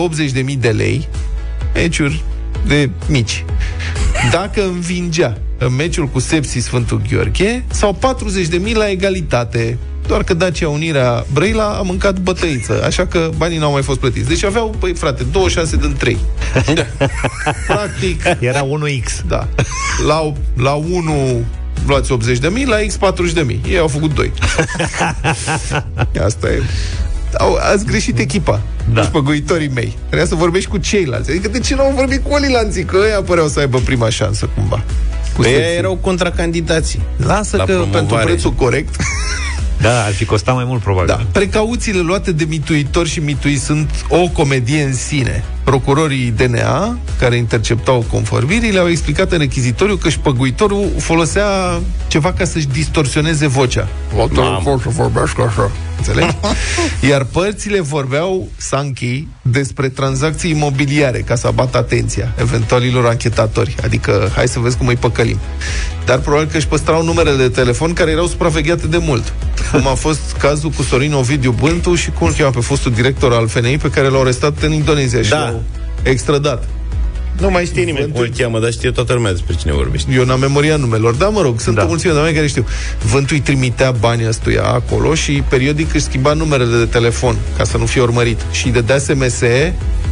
[0.53, 1.07] 80.000 de lei,
[1.73, 2.23] meciuri
[2.67, 3.45] de mici,
[4.31, 7.97] dacă învingea în meciul cu Sepsi Sfântul Gheorghe sau
[8.67, 9.77] 40.000 la egalitate.
[10.07, 14.27] Doar că Dacia Unirea Brăila a mâncat bătăiță, așa că banii n-au mai fost plătiți.
[14.27, 16.17] Deci aveau, păi frate, 26 din 3.
[17.67, 19.21] Practic, Era 1X.
[19.27, 19.47] da.
[20.07, 21.45] La, la 1
[21.87, 23.61] luați 80 de mii, la X 40 de mii.
[23.67, 24.31] Ei au făcut 2.
[26.25, 26.61] Asta e.
[27.37, 28.61] Au, ați greșit echipa.
[28.93, 29.01] Da.
[29.01, 29.97] Păguitorii mei.
[30.05, 31.29] Trebuia să vorbești cu ceilalți.
[31.29, 32.83] Adică de ce nu au vorbit cu olilanții?
[32.83, 34.83] Că ei păreau să aibă prima șansă, cumva.
[35.35, 35.69] Cu Păi Sepsi.
[35.69, 37.01] ei erau contracandidații.
[37.17, 37.97] Lasă la că promovare.
[38.05, 38.95] pentru prețul corect
[39.81, 41.07] Da, ar fi costat mai mult, probabil.
[41.07, 41.25] Da.
[41.31, 45.43] Precauțiile luate de mituitori și mitui sunt o comedie în sine.
[45.63, 52.67] Procurorii DNA, care interceptau conformirile, au explicat în rechizitoriu că șpăguitorul folosea ceva ca să-și
[52.67, 53.87] distorsioneze vocea.
[54.63, 54.79] Mamă.
[54.83, 55.71] să vorbească așa.
[55.97, 56.35] Înțelegi?
[57.09, 63.75] Iar părțile vorbeau, Sanchi, despre tranzacții imobiliare, ca să abată atenția eventualilor anchetatori.
[63.83, 65.39] Adică, hai să vezi cum îi păcălim.
[66.05, 69.33] Dar probabil că își păstrau numerele de telefon care erau supravegheate de mult.
[69.71, 73.33] Cum a fost cazul cu Sorin Ovidiu Bântu și cum îl cheamă pe fostul director
[73.33, 75.37] al FNI pe care l-au arestat în Indonezia și Da.
[75.37, 75.62] l-au
[76.03, 76.67] extradat.
[77.39, 80.11] Nu mai știe nimeni cum îl cheamă, dar știe toată lumea despre cine vorbește.
[80.13, 81.81] Eu n-am memoria numelor, dar mă rog, sunt Da.
[81.81, 81.87] da.
[81.87, 82.65] o mulțime de oameni care știu.
[83.11, 87.77] Vântul îi trimitea banii ăstuia acolo și periodic își schimba numerele de telefon ca să
[87.77, 88.39] nu fie urmărit.
[88.51, 89.41] Și de dea SMS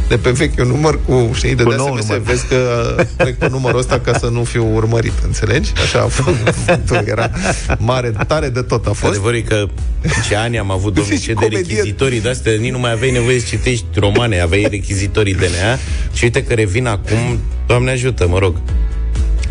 [0.08, 2.22] de pe vechiul număr cu, știi, de Cu dea nou SMS, număr.
[2.24, 5.72] vezi că trec pe numărul ăsta ca să nu fiu urmărit, înțelegi?
[5.82, 6.36] Așa a fost.
[6.66, 7.30] Vântul era
[7.78, 9.12] mare, tare de tot a fost.
[9.12, 9.66] Adevărul e că
[10.28, 11.58] ce ani am avut, domnule, Și ce de comedie.
[11.58, 15.78] rechizitorii de-astea, nici nu mai aveai nevoie să citești romane, aveai rechizitorii DNA
[16.12, 18.56] și uite că revin acum, Doamne ajută, mă rog.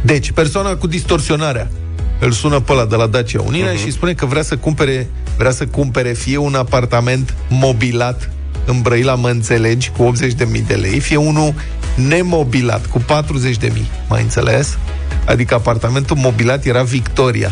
[0.02, 1.72] Deci, persoana cu distorsionarea
[2.20, 3.84] îl sună pe ăla de la Dacia Unirea uh-huh.
[3.84, 8.32] și spune că vrea să cumpere vrea să cumpere fie un apartament mobilat
[8.66, 11.54] în Brăila, mă înțelegi, cu 80.000 de lei, fie unul
[11.96, 13.72] nemobilat, cu 40.000,
[14.10, 14.78] mai înțeles?
[15.26, 17.52] Adică apartamentul mobilat era Victoria,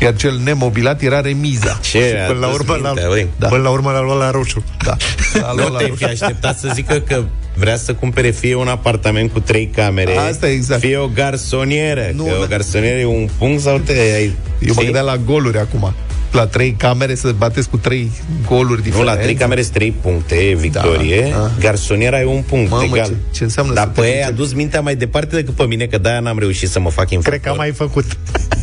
[0.00, 1.78] iar cel nemobilat era Remiza.
[1.82, 3.26] Ce Până la urmă, la, mintea, băi.
[3.38, 3.48] da.
[3.48, 4.64] până la urmă l-a luat la roșu.
[4.84, 4.96] Da.
[5.40, 7.24] La Nu luat la te-ai fi așteptat să zică că
[7.54, 10.80] vrea să cumpere fie un apartament cu trei camere, Asta exact.
[10.80, 12.10] fie o garsonieră.
[12.14, 12.42] Nu, că da.
[12.42, 14.24] o garsonieră e un punct sau te ai...
[14.24, 14.84] Eu mă știi?
[14.84, 15.94] gândeam la goluri acum.
[16.32, 18.10] La trei camere să bateți cu trei
[18.46, 19.04] goluri Nu, diferite.
[19.10, 21.28] la trei camere sunt trei puncte, victorie.
[21.30, 21.50] Da, da.
[21.60, 23.06] Garsoniera e un punct Mamă, egal.
[23.06, 25.54] ce- ce înseamnă Dar să te pe ei a duci- dus mintea mai departe decât
[25.54, 27.30] pe mine, că de-aia n-am reușit să mă fac infractor.
[27.32, 28.04] Cred că am mai făcut.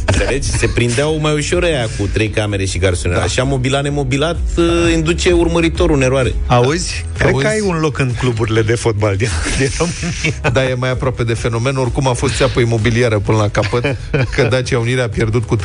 [0.05, 0.49] Înțelegi?
[0.49, 3.19] Se prindeau mai ușor aia cu trei camere și garsoniera.
[3.19, 3.25] Da.
[3.25, 6.33] Așa mobilat nemobilat uh, induce urmăritorul în eroare.
[6.47, 7.05] Auzi?
[7.17, 7.43] Cred Auzi?
[7.43, 10.51] că ai un loc în cluburile de fotbal din, din România.
[10.53, 11.75] Da, e mai aproape de fenomen.
[11.75, 13.95] Oricum a fost țeapă imobiliară până la capăt,
[14.35, 15.61] că Dacia Unirea a pierdut cu 3-0.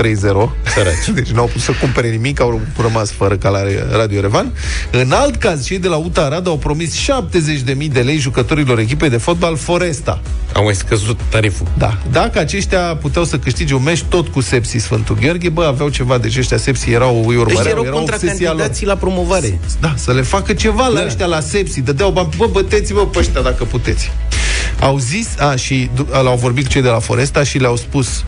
[0.74, 1.08] Săraci.
[1.14, 3.60] Deci n-au putut să cumpere nimic, au rămas fără ca la
[3.96, 4.52] Radio Revan.
[4.90, 6.94] În alt caz, cei de la UTA Arad au promis
[7.74, 10.20] 70.000 de lei jucătorilor echipei de fotbal Foresta.
[10.52, 11.66] Au mai scăzut tariful.
[11.78, 11.98] Da.
[12.12, 16.18] Dacă aceștia puteau să câștige un meci tot cu Sepsi Sfântul Gheorghe, bă, aveau ceva,
[16.18, 18.48] deci ăștia Sepsi erau, îi Deci urmăreau, erau erau contra obsesia lor.
[18.48, 19.58] candidații la promovare.
[19.80, 21.06] Da, să le facă ceva la Da.
[21.06, 24.10] ăștia, la sepsi, dădeau bani, bă, băteți-vă pe ăștia dacă puteți.
[24.80, 28.24] Au zis, a, și du- l-au vorbit cu cei de la Foresta și le-au spus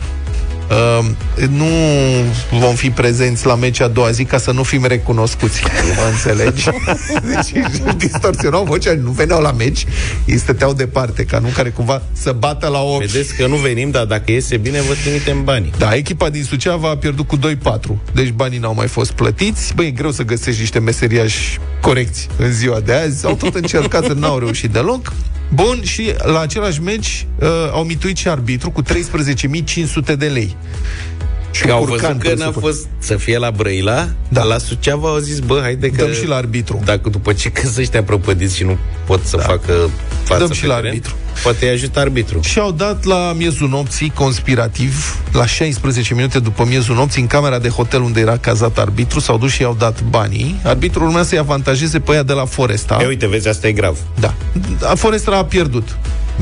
[0.73, 1.05] Uh,
[1.49, 1.65] nu
[2.51, 5.63] vom fi prezenți la meci a doua zi ca să nu fim recunoscuți.
[5.95, 6.69] Mă înțelegi?
[7.33, 9.85] Deci își distorsionau vocea, nu veneau la meci,
[10.25, 13.05] ei stăteau departe, ca nu care cumva să bată la ochi.
[13.05, 15.71] Vedeți că nu venim, dar dacă iese bine, vă trimitem banii.
[15.77, 17.39] Da, echipa din Suceava a pierdut cu 2-4.
[18.13, 19.73] Deci banii n-au mai fost plătiți.
[19.75, 23.25] Băi, e greu să găsești niște meseriași corecți în ziua de azi.
[23.25, 25.13] Au tot încercat, dar n-au reușit deloc.
[25.53, 28.89] Bun, și la același meci uh, au mituit și arbitru cu 13.500
[30.17, 30.55] de lei.
[31.53, 32.61] Și Că un au curcan, văzut că n-a presupun.
[32.61, 34.09] fost să fie la Brăila, Da.
[34.29, 34.43] da.
[34.43, 36.03] la Suceava au zis, bă, haide că...
[36.03, 36.81] Dăm și la arbitru.
[36.85, 39.43] Dacă după ce că ăștia prăpădiți și nu pot să Da.
[39.43, 39.89] facă
[40.23, 41.13] față Dăm pe și la teren, arbitru.
[41.43, 42.39] Poate îi ajută arbitru.
[42.41, 47.59] Și au dat la miezul nopții, conspirativ, la 16 minute după miezul nopții, în camera
[47.59, 50.59] de hotel unde era cazat arbitru, s-au dus și i-au dat banii.
[50.63, 52.97] Arbitrul urmea să-i avantajeze pe ea de la Foresta.
[53.01, 53.97] E, uite, vezi, asta e grav.
[54.19, 54.33] Da.
[54.89, 55.97] A Foresta a pierdut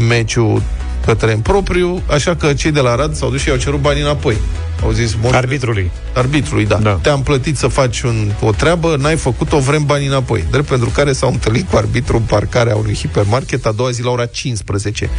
[0.07, 0.61] meciul
[1.05, 4.01] pe teren propriu, așa că cei de la Arad s-au dus și i-au cerut banii
[4.01, 4.37] înapoi.
[4.83, 5.91] Au zis, "Bun, Arbitrului.
[6.13, 6.75] arbitrului, da.
[6.75, 6.99] Da.
[7.01, 10.43] Te-am plătit să faci un, o treabă, n-ai făcut-o, vrem banii înapoi.
[10.51, 14.09] Drept pentru care s-au întâlnit cu arbitru în parcarea unui hipermarket a doua zi la
[14.09, 15.09] ora 15.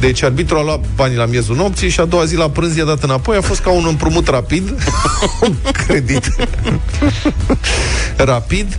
[0.00, 2.84] Deci arbitru a luat banii la miezul nopții și a doua zi la prânz i-a
[2.84, 3.36] dat înapoi.
[3.36, 4.68] A fost ca un împrumut rapid,
[5.46, 6.34] un credit
[8.16, 8.78] rapid.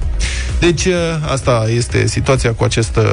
[0.61, 0.87] Deci
[1.31, 3.03] asta este situația cu acest uh,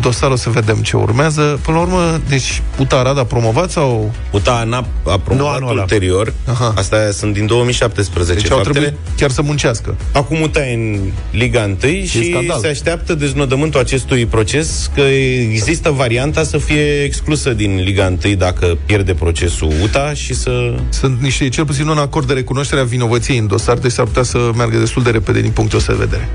[0.00, 1.58] dosar, o să vedem ce urmează.
[1.62, 4.14] Până la urmă, deci UTA Arad a promovat sau...
[4.30, 5.80] UTA n-a a promovat anul ăla.
[5.80, 6.32] ulterior.
[6.44, 6.74] Aha.
[6.76, 8.78] Asta sunt din 2017 Deci au faptele.
[8.84, 9.96] trebuit chiar să muncească.
[10.12, 10.98] Acum UTA e în
[11.30, 12.58] Liga 1 și scandal.
[12.60, 18.78] se așteaptă deznodământul acestui proces că există varianta să fie exclusă din Liga 1 dacă
[18.86, 20.74] pierde procesul UTA și să...
[20.88, 24.22] Sunt niște, cel puțin un acord de recunoaștere a vinovăției în dosar, deci s-ar putea
[24.22, 26.28] să meargă destul de repede din punctul ăsta de vedere.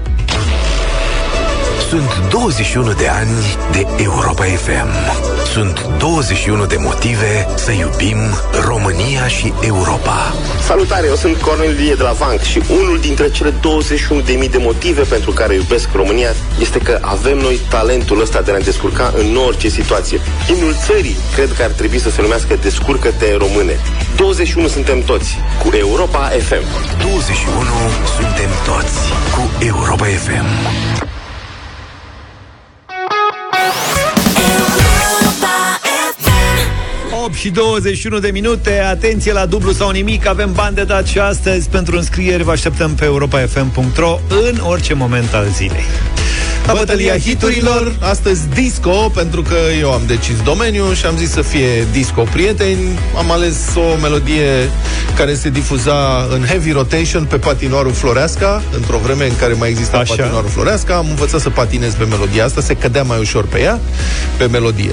[1.96, 3.32] Sunt 21 de ani
[3.72, 4.88] de Europa FM.
[5.46, 8.18] Sunt 21 de motive să iubim
[8.66, 10.34] România și Europa.
[10.62, 13.54] Salutare, eu sunt Cornel Ilie de la Vanc și unul dintre cele
[14.44, 16.30] 21.000 de motive pentru care iubesc România
[16.60, 20.20] este că avem noi talentul ăsta de a ne descurca în orice situație.
[20.50, 23.80] Imnul țării cred că ar trebui să se numească Descurcă-te române.
[24.16, 26.66] 21 suntem toți cu Europa FM.
[27.00, 27.56] 21
[28.16, 29.00] suntem toți
[29.36, 30.95] cu Europa FM.
[37.26, 41.20] 8 și 21 de minute Atenție la dublu sau nimic Avem bani de dat și
[41.20, 41.70] astăzi.
[41.70, 45.86] Pentru înscrieri vă așteptăm pe europafm.ro În orice moment al zilei.
[46.16, 46.25] La
[46.74, 51.88] bătălia hiturilor, astăzi disco, pentru că eu am decis domeniul și am zis să fie
[51.92, 53.00] disco prieteni.
[53.18, 54.70] Am ales o melodie
[55.16, 59.98] care se difuza în heavy rotation pe patinoarul Floreasca, într-o vreme în care mai exista
[59.98, 60.16] Așa.
[60.16, 60.96] patinoarul Floreasca.
[60.96, 63.80] Am învățat să patinez pe melodia asta, se cădea mai ușor pe ea,
[64.38, 64.92] pe melodie.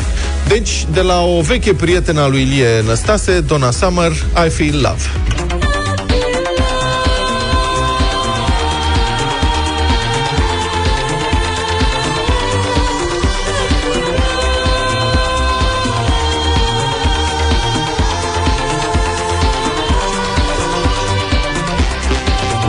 [0.49, 4.13] Deci, de la o veche prietenă a lui Ilie Năstase, Donna Summer,
[4.47, 5.62] I Feel Love.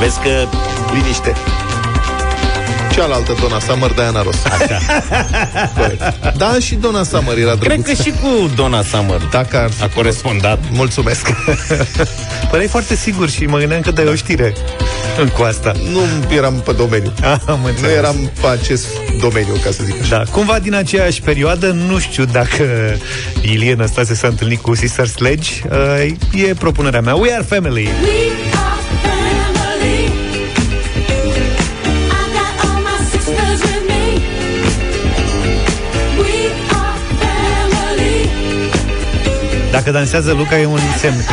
[0.04, 0.30] Vezi că
[0.94, 1.34] Liniște.
[2.94, 4.38] Cealaltă Donna Summer, Diana Ross.
[4.46, 4.80] Așa.
[5.78, 6.34] Corect.
[6.38, 7.92] Da, și Donna Summer era cred drăguță.
[7.96, 10.60] că și cu Donna Summer Dacă ar a corespondat.
[10.72, 11.28] Mulțumesc.
[12.52, 14.54] Păreai foarte sigur și mă gândeam că dai o știre
[15.38, 16.00] Cu asta nu
[16.36, 17.14] eram pe domeniu.
[17.22, 17.92] Ah, Am Nu înțeles.
[17.98, 18.88] eram pe acest
[19.20, 20.18] domeniu, ca să zic așa.
[20.18, 22.64] Da, cumva din aceeași perioadă, nu știu dacă
[23.42, 27.16] Ilie Năstase s-a întâlnit cu Sister Sledge, uh, e propunerea mea.
[27.16, 27.90] We are family.
[39.74, 41.26] Dacă dansează Luca e un semn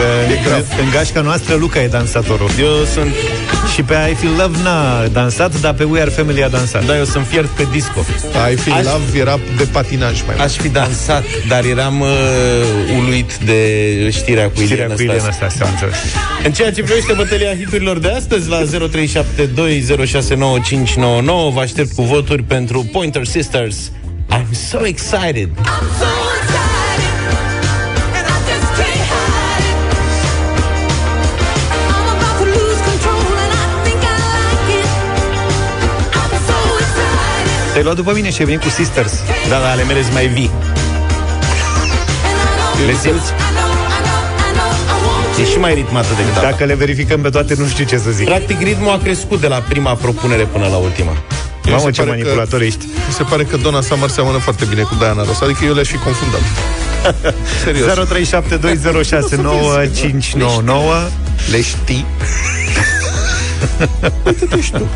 [0.45, 3.15] Că în gașca noastră Luca e dansatorul Eu sunt,
[3.75, 6.97] Și pe I Feel Love n-a dansat Dar pe We Are Family a dansat da,
[6.97, 8.01] eu sunt fiert pe disco.
[8.53, 10.49] I Feel Aș- Love era de patinaj mai mult.
[10.49, 12.09] Aș fi dansat, dar eram uh,
[12.99, 13.61] uluit de
[14.13, 15.95] știrea cu Știrea Ilie cu Ilie Năstase, am înțeles.
[16.45, 18.67] În ceea ce privește bătălia hiturilor de astăzi, la 0372069599,
[21.53, 23.77] vă aștept cu voturi pentru Pointer Sisters.
[24.33, 25.49] I'm so excited!
[25.49, 26.07] I'm so
[26.39, 26.80] excited,
[37.73, 39.13] Te-ai luat după mine și ai venit cu Sisters
[39.49, 40.51] Da, da, ale mele sunt mai vii.
[40.51, 40.61] and
[42.41, 42.43] I
[42.77, 43.31] know, Le simți?
[43.31, 46.49] I know, I know, I know, I want E și mai ritmată decât asta.
[46.51, 49.47] Dacă le verificăm pe toate, nu știu ce să zic Practic, ritmul a crescut de
[49.47, 51.13] la prima propunere până la ultima.
[51.65, 54.39] Mi Mamă, se ce pare că- manipulator ești Mi se pare că Donna Summer seamănă
[54.39, 56.41] foarte bine cu Diana Ross Adică eu le-aș fi confundat
[57.65, 57.95] Serios 0372069599
[61.51, 62.07] Le știi?
[64.27, 64.87] Uite-te și tu.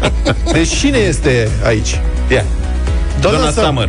[0.53, 2.01] Deci cine este aici?
[2.29, 2.45] Ia.
[3.31, 3.89] Donna Donna Summer.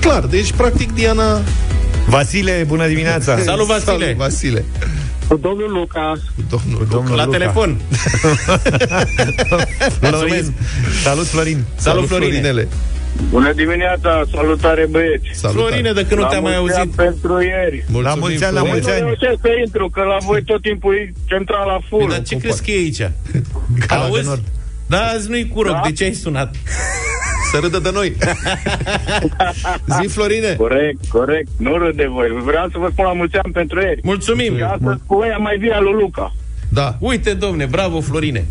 [0.00, 1.40] Clar, deci practic Diana
[2.08, 3.92] Vasile, bună dimineața Salut, Vasile.
[4.04, 4.64] Salut, Vasile
[5.28, 6.12] Cu domnul Luca.
[6.50, 7.38] Domnul, Domnul La Luca.
[7.38, 7.76] telefon.
[10.00, 10.52] Florin.
[11.02, 12.30] Salut, Florin Salut, Florine.
[12.30, 12.68] Florinele
[13.30, 15.28] Bună dimineața, salutare băieți.
[15.32, 15.66] Salutare.
[15.66, 16.96] Florine, de când nu La te-am mai mulți ani auzit.
[16.96, 17.84] pentru ieri.
[17.88, 18.72] Mulțumim, La mulți ani, la Florin.
[18.72, 19.02] mulți Nu ani.
[19.02, 22.08] reușesc să intru, că la voi tot timpul e central la full.
[22.10, 23.00] Dar ce crezi că e aici?
[23.86, 24.20] Ca la Auzi?
[24.20, 24.40] Venor.
[24.86, 25.72] Da, azi nu-i cu rog.
[25.72, 25.80] Da?
[25.84, 26.54] De ce ai sunat?
[27.56, 28.16] Să râdă de noi
[30.00, 31.48] Zi, Florine Corect, corect.
[31.58, 32.28] Nu râd de voi.
[32.44, 34.00] Vreau să vă spun la mulți ani pentru ieri.
[34.02, 34.56] Mulțumim.
[34.56, 36.34] Și astăzi cu ea mai via lui Luca.
[36.68, 38.44] Da Uite, domne, bravo, Florine.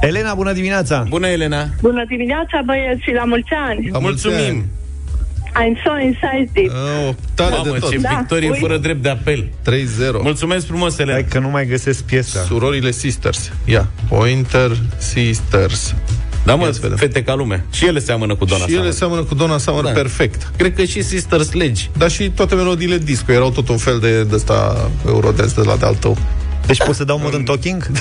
[0.00, 1.66] Elena, bună dimineața Bună, Elena.
[1.80, 3.88] Bună dimineața, băieți, și la mulți ani.
[3.92, 4.48] La mulți Mulțumim.
[4.58, 4.64] ani.
[5.56, 6.70] I'm so excited.
[6.70, 8.58] Oh, tare Mamă, de tot ce Da, victorie ui.
[8.60, 9.48] fără drept de apel.
[9.62, 11.12] 3-0 Mulțumesc frumos, Elena.
[11.18, 15.94] Hai că nu mai găsesc piesa Surorile Sisters Ia, Pointer Sisters
[16.44, 16.96] Da, mă, Ia să vedem.
[16.96, 17.64] fete ca lume.
[17.70, 18.92] Și ele seamănă cu Donna Și ele Summer.
[18.94, 19.90] seamănă cu Donna Summer Da.
[19.90, 21.90] perfect Cred că și Sisters Legi.
[21.98, 25.76] Dar și toate melodiile disco Erau tot un fel de, de ăsta Eurodance de la
[25.76, 26.16] de-al tău
[26.66, 27.86] Deci pot să dau modern talking?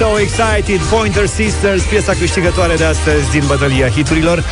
[0.00, 4.44] so excited Pointer Sisters, piesa câștigătoare de astăzi din bătălia hiturilor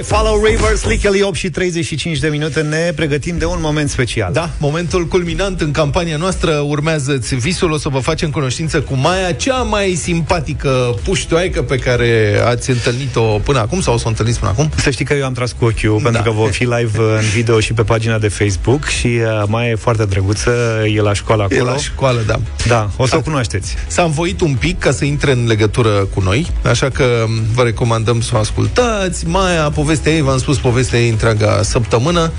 [0.00, 4.32] I follow Rivers, Lickely 8 și 35 de minute Ne pregătim de un moment special
[4.32, 9.32] Da, momentul culminant în campania noastră urmează-ți visul, o să vă facem cunoștință cu Maia,
[9.32, 14.38] cea mai simpatică puștoaică pe care ați întâlnit-o până acum sau o să o întâlniți
[14.38, 14.70] până acum.
[14.76, 16.10] Să știi că eu am tras cu ochiul da.
[16.10, 19.70] Pentru că vom fi live în video și pe pagina de Facebook Și uh, mai
[19.70, 20.50] e foarte drăguță
[20.94, 22.40] E la școală E acolo la școală, da.
[22.66, 26.20] Da, o să o cunoașteți S-a învoit un pic ca să intre în legătură cu
[26.20, 27.24] noi, așa că
[27.54, 29.26] vă recomandăm să o ascultați.
[29.26, 32.32] Maia, povestea ei, v-am spus povestea ei întreaga săptămână.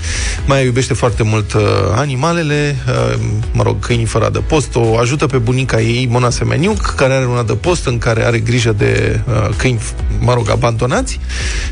[0.45, 1.61] Maia iubește foarte mult uh,
[1.95, 3.19] animalele, uh,
[3.51, 4.75] mă rog, câinii fără adăpost.
[4.75, 8.71] O ajută pe bunica ei, Mona Semeniuc, care are un adăpost în care are grijă
[8.77, 9.79] de uh, câini,
[10.19, 11.19] mă rog, abandonați.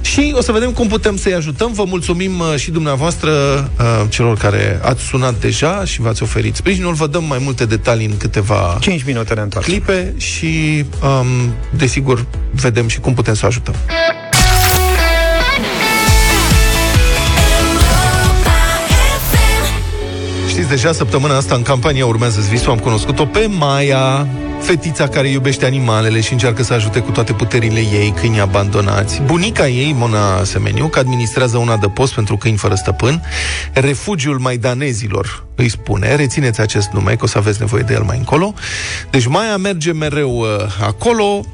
[0.01, 1.71] Și o să vedem cum putem să-i ajutăm.
[1.73, 3.31] Vă mulțumim uh, și dumneavoastră,
[3.79, 6.93] uh, celor care ați sunat deja și v-ați oferit sprijinul.
[6.93, 12.25] Vă dăm mai multe detalii în câteva 5 minute ne întoarcem clipe și, um, desigur,
[12.51, 13.75] vedem și cum putem să o ajutăm.
[20.59, 24.27] Știți, deja săptămâna asta în campania Urmează visul am cunoscut-o pe Maia,
[24.61, 29.21] fetița care iubește animalele și încearcă să ajute cu toate puterile ei câini abandonați.
[29.21, 33.21] Bunica ei, Mona Semeniuc, administrează un adăpost pentru câini fără stăpân,
[33.73, 38.17] refugiul maidanezilor îi spune, rețineți acest nume, că o să aveți nevoie de el mai
[38.17, 38.53] încolo.
[39.09, 40.47] Deci Maia merge mereu uh,
[40.85, 41.45] acolo,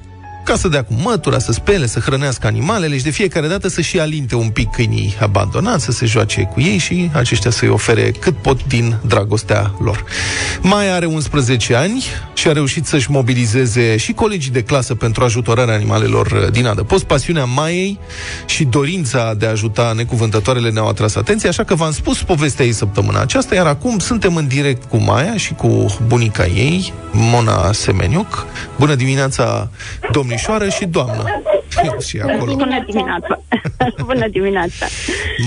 [0.45, 3.81] ca să dea cu mătura, să spele, să hrănească animalele și de fiecare dată să
[3.81, 8.11] și alinte un pic câinii abandonați, să se joace cu ei și aceștia să-i ofere
[8.11, 10.03] cât pot din dragostea lor.
[10.61, 15.73] Mai are 11 ani și a reușit să-și mobilizeze și colegii de clasă pentru ajutorarea
[15.73, 17.03] animalelor uh, din adăpost.
[17.03, 17.99] Pasiunea Maiei
[18.45, 22.71] și dorința de a ajuta necuvântătoarele ne-au atras atenția, așa că v-am spus povestea ei
[22.71, 28.45] săptămâna aceasta, iar acum suntem în direct cu Maia și cu bunica ei, Mona Semeniuc.
[28.77, 29.69] Bună dimineața,
[30.35, 31.23] domnișoară și doamnă.
[32.07, 32.53] și acolo.
[32.53, 33.39] Bună dimineața!
[34.05, 34.85] Bună dimineața!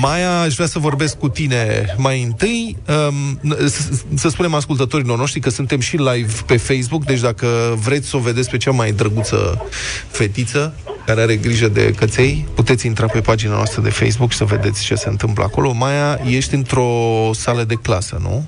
[0.01, 2.76] Maia, aș vrea să vorbesc cu tine mai întâi.
[3.09, 3.82] Um, să,
[4.14, 7.47] să spunem ascultătorilor noștri că suntem și live pe Facebook, deci dacă
[7.82, 9.66] vreți să o vedeți pe cea mai drăguță
[10.09, 10.74] fetiță
[11.07, 14.84] care are grijă de căței, puteți intra pe pagina noastră de Facebook și să vedeți
[14.84, 15.72] ce se întâmplă acolo.
[15.72, 18.47] Maia, ești într-o sală de clasă, nu?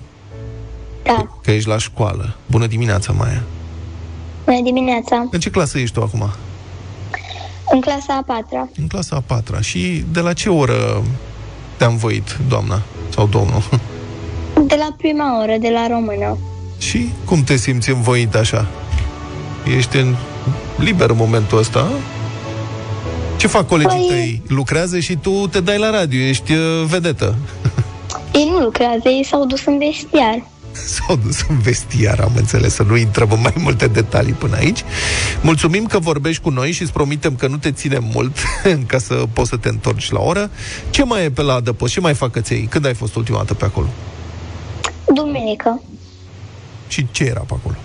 [1.03, 1.27] Da.
[1.43, 2.37] Că ești la școală.
[2.47, 3.43] Bună dimineața, Maia.
[4.45, 5.29] Bună dimineața.
[5.31, 6.31] În ce clasă ești tu acum?
[7.73, 8.69] În clasa a patra.
[8.77, 9.61] În clasa a patra.
[9.61, 11.03] Și de la ce oră
[11.77, 12.83] te-am voit, doamna?
[13.15, 13.63] Sau domnul?
[14.67, 16.39] De la prima oră, de la română.
[16.79, 18.67] Și cum te simți învoit așa?
[19.77, 20.15] Ești în
[20.79, 21.89] liber în momentul ăsta?
[23.37, 24.43] Ce fac colegii Păi- tăi?
[24.49, 27.35] Lucrează și tu te dai la radio, ești uh, vedetă.
[28.35, 30.43] Ei nu lucrează, ei s-au dus în vestiar.
[30.73, 34.85] S-au dus în vestiar, am înțeles, să nu intrăm în mai multe detalii până aici.
[35.43, 38.37] Mulțumim că vorbești cu noi și îți promitem că nu te ținem mult
[38.87, 40.51] ca să poți să te întorci la oră.
[40.91, 41.93] Ce mai e pe la adăpost?
[41.93, 42.67] Ce mai fac căței?
[42.71, 43.87] Când ai fost ultima dată pe acolo?
[45.15, 45.83] Duminică.
[46.89, 47.77] Și ce era pe acolo?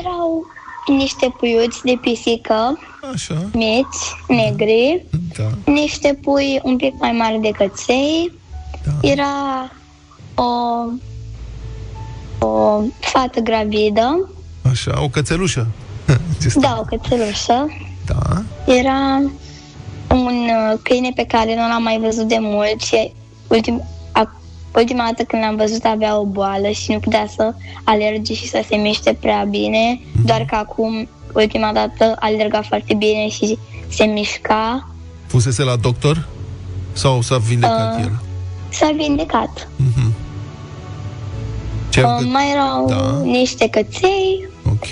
[0.00, 0.46] Erau
[0.86, 2.78] niște puiuți de pisică,
[3.12, 5.04] Așa, mici, negri,
[5.36, 5.72] da.
[5.72, 8.32] niște pui un pic mai mari de căței.
[8.84, 9.08] Da.
[9.08, 9.24] Era
[10.36, 10.44] o,
[12.46, 14.28] o fată gravidă,
[14.70, 15.66] Așa, o cățelușă.
[16.42, 17.66] Ce stă- da, o cățelușă.
[18.06, 18.42] Da.
[18.72, 19.16] Era
[20.10, 23.12] un uh, câine pe care nu l-am mai văzut de mult și
[23.48, 23.82] ultim,
[24.12, 24.32] a,
[24.74, 28.64] ultima dată când l-am văzut avea o boală și nu putea să alerge și să
[28.68, 33.58] se miște prea bine, doar că acum ultima dată alerga foarte bine și
[33.88, 34.88] se mișca.
[35.26, 36.28] Fusese la doctor?
[36.92, 38.12] Sau s-a vindecat Uh, el?
[38.68, 39.68] S-a vindecat.
[39.76, 40.12] Mhm.
[41.96, 43.20] Ce Uh, mai erau Da.
[43.22, 44.48] niște căței.
[44.70, 44.86] Ok.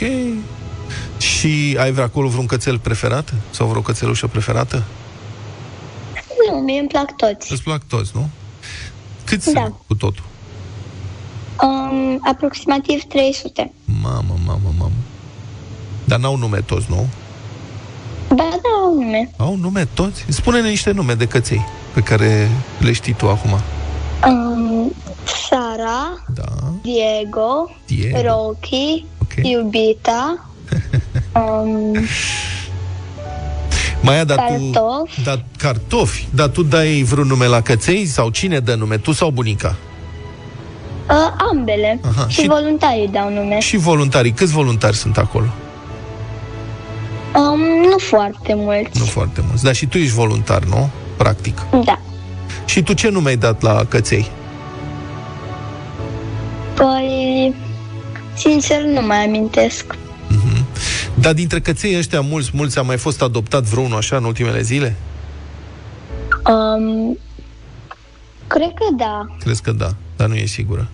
[1.18, 3.34] Și ai vrea acolo vreun cățel preferat?
[3.50, 4.82] Sau vreo cățelușă preferată?
[6.50, 7.52] Nu, mie îmi plac toți.
[7.52, 8.28] Îți plac toți, nu?
[9.24, 9.60] Câți Da.
[9.60, 10.24] sunt cu totul?
[11.62, 13.72] Um, aproximativ 300.
[14.02, 14.92] Mamă, mamă, mamă.
[16.04, 17.06] Dar n-au nume toți, nu?
[18.28, 19.30] Ba da, au nume.
[19.36, 20.24] Au nume toți?
[20.28, 23.50] Spune-ne niște nume de căței pe care le știi tu acum.
[24.28, 24.92] Um,
[25.48, 26.44] Sara, Da.
[26.82, 28.18] Diego, Diego.
[28.22, 29.32] Rocky, Ok.
[29.46, 30.48] Iubita,
[31.40, 31.96] um,
[34.02, 34.70] Maia, dar tu...
[34.72, 35.22] Cartofi.
[35.22, 36.26] Da, cartofi.
[36.34, 38.06] Dar tu dai vreun nume la căței?
[38.06, 38.96] Sau cine dă nume?
[38.98, 39.76] Tu sau bunica?
[41.10, 42.00] uh, ambele.
[42.04, 43.58] Aha, și, și- voluntarii dau nume.
[43.60, 44.32] Și voluntarii.
[44.32, 45.46] Câți voluntari sunt acolo?
[47.36, 47.60] Um,
[47.90, 48.98] nu foarte mulți.
[48.98, 49.64] Nu foarte mulți.
[49.64, 50.90] Dar și tu ești voluntar, nu?
[51.16, 51.58] Practic.
[51.84, 52.00] Da.
[52.64, 54.30] Și tu ce nume ai dat la căței?
[56.74, 57.54] Păi,
[58.36, 59.96] sincer, nu mai amintesc.
[61.14, 64.96] Dar dintre căței ăștia mulți, mulți a mai fost adoptat vreunul așa în ultimele zile?
[66.46, 67.18] Um,
[68.46, 69.26] cred că da.
[69.38, 70.88] Crezi că da, dar nu e sigură.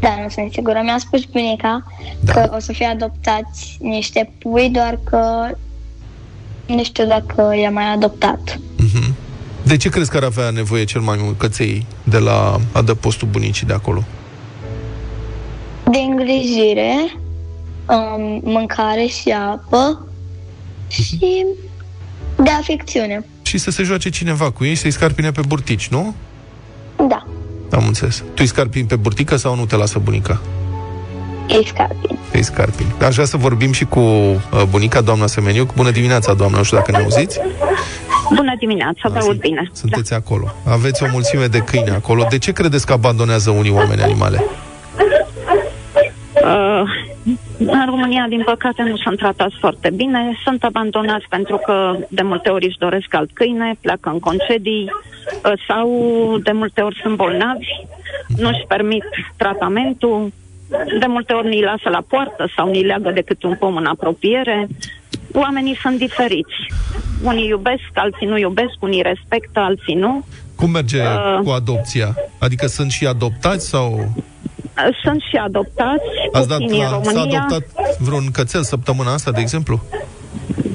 [0.00, 0.80] Da, nu sunt sigură.
[0.82, 2.32] Mi-a spus bunica da.
[2.32, 5.50] că o să fie adoptați niște pui, doar că
[6.66, 8.58] nu știu dacă i-a mai adoptat.
[9.66, 13.66] De ce crezi că ar avea nevoie cel mai mult căței de la adăpostul bunicii
[13.66, 14.04] de acolo?
[15.90, 16.94] De îngrijire,
[17.88, 20.06] um, mâncare și apă
[20.88, 21.44] și
[22.36, 23.24] de afecțiune.
[23.42, 26.14] Și să se joace cineva cu ei, să-i scarpine pe burtici, nu?
[27.08, 27.26] Da,
[27.70, 28.16] Am înțeles.
[28.16, 30.40] Tu îi scarpini pe burtică sau nu te lasă bunica?
[31.48, 32.18] ei scarpini.
[32.32, 32.94] Îi scarpini.
[33.02, 35.74] Aș vrea să vorbim și cu uh, bunica, doamna Semeniuc.
[35.74, 37.38] Bună dimineața, doamnă, nu știu dacă ne auziți.
[38.34, 39.70] Bună dimineața, vă aud bine.
[39.72, 40.54] Sunteți acolo.
[40.66, 42.26] Aveți o mulțime de câini acolo.
[42.30, 44.44] De ce credeți că abandonează unii oameni animale?
[46.44, 46.82] Uh,
[47.58, 50.38] în România, din păcate, nu sunt tratați foarte bine.
[50.44, 55.52] Sunt abandonați pentru că de multe ori își doresc alt câine, pleacă în concedii uh,
[55.68, 55.88] sau
[56.42, 57.66] de multe ori sunt bolnavi,
[58.36, 59.04] nu-și permit
[59.36, 60.32] tratamentul,
[60.98, 64.68] de multe ori ni lasă la poartă sau ni leagă decât un pom în apropiere.
[65.38, 66.54] Oamenii sunt diferiți.
[67.22, 70.24] Unii iubesc, alții nu iubesc, unii respectă, alții nu.
[70.54, 71.38] Cum merge Uh.
[71.44, 72.14] cu adopția?
[72.38, 73.92] Adică sunt și adoptați sau...
[73.92, 77.40] Uh, Sunt și adoptați, Ați dat puțini în la, s-a România.
[77.48, 79.80] adoptat vreun cățel săptămâna asta, de exemplu?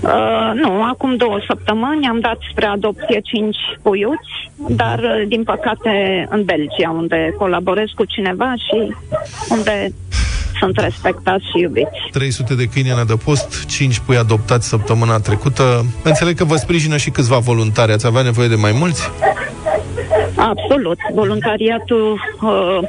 [0.01, 4.31] Uh, nu, acum două săptămâni am dat spre adopție cinci puiuți,
[4.69, 8.95] dar uh, din păcate în Belgia, unde colaborez cu cineva și
[9.49, 9.93] unde
[10.61, 11.99] sunt respectați și iubiți.
[12.11, 15.85] 300 de câini în adăpost, 5 pui adoptați săptămâna trecută.
[16.03, 17.91] Înțeleg că vă sprijină și câțiva voluntari.
[17.91, 19.09] Ați avea nevoie de mai mulți?
[20.35, 20.97] Absolut.
[21.13, 22.79] Voluntariatul uh,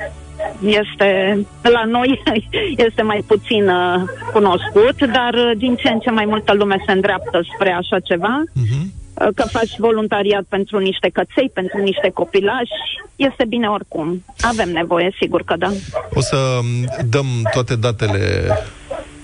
[0.60, 2.22] este la noi
[2.86, 4.02] este mai puțin uh,
[4.32, 8.42] cunoscut, dar uh, din ce în ce mai multă lume se îndreaptă spre așa ceva.
[8.54, 12.80] Uh, Că faci voluntariat pentru niște căței, pentru niște copilași,
[13.16, 14.24] este bine oricum.
[14.40, 15.70] Avem nevoie, sigur că da.
[16.14, 18.46] O să m, dăm toate datele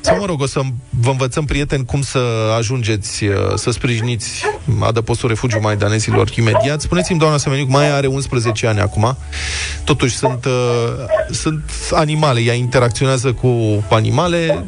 [0.01, 0.61] sau mă rog, o să
[1.01, 2.19] vă învățăm, prieteni, cum să
[2.59, 4.45] ajungeți uh, să sprijiniți
[4.81, 6.81] adăpostul refugiu maidanezilor imediat.
[6.81, 9.17] Spuneți-mi, doamna Semeniuc, mai are 11 ani acum.
[9.85, 10.53] Totuși sunt, uh,
[11.31, 14.65] sunt animale, ea interacționează cu animale.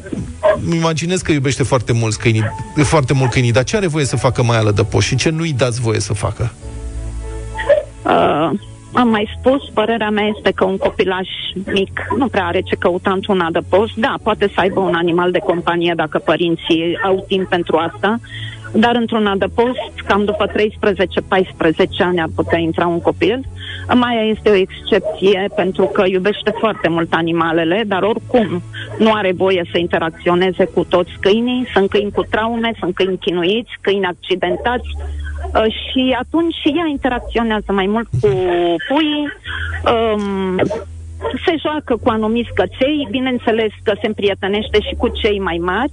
[0.64, 2.44] Îmi Imaginez că iubește foarte mult câinii,
[2.82, 5.80] foarte mult câinii, dar ce are voie să facă mai alădăpost și ce nu-i dați
[5.80, 6.52] voie să facă?
[8.04, 8.50] Uh,
[8.92, 11.28] am mai spus, părerea mea este că un copilaș
[11.72, 13.94] mic nu prea are ce căuta într-un adăpost.
[13.94, 18.18] Da, poate să aibă un animal de companie dacă părinții au timp pentru asta,
[18.72, 20.52] dar într-un adăpost, cam după 13-14
[21.98, 23.44] ani ar putea intra un copil.
[23.94, 28.62] Maia este o excepție pentru că iubește foarte mult animalele, dar oricum
[28.98, 31.66] nu are voie să interacționeze cu toți câinii.
[31.72, 37.72] Sunt câini cu traume, sunt câini chinuiți, câini accidentați, Uh, și atunci și ea interacționează
[37.72, 38.28] mai mult cu
[38.88, 39.26] puii,
[39.94, 40.56] um,
[41.44, 45.92] se joacă cu anumiți căței, bineînțeles că se împrietenește și cu cei mai mari,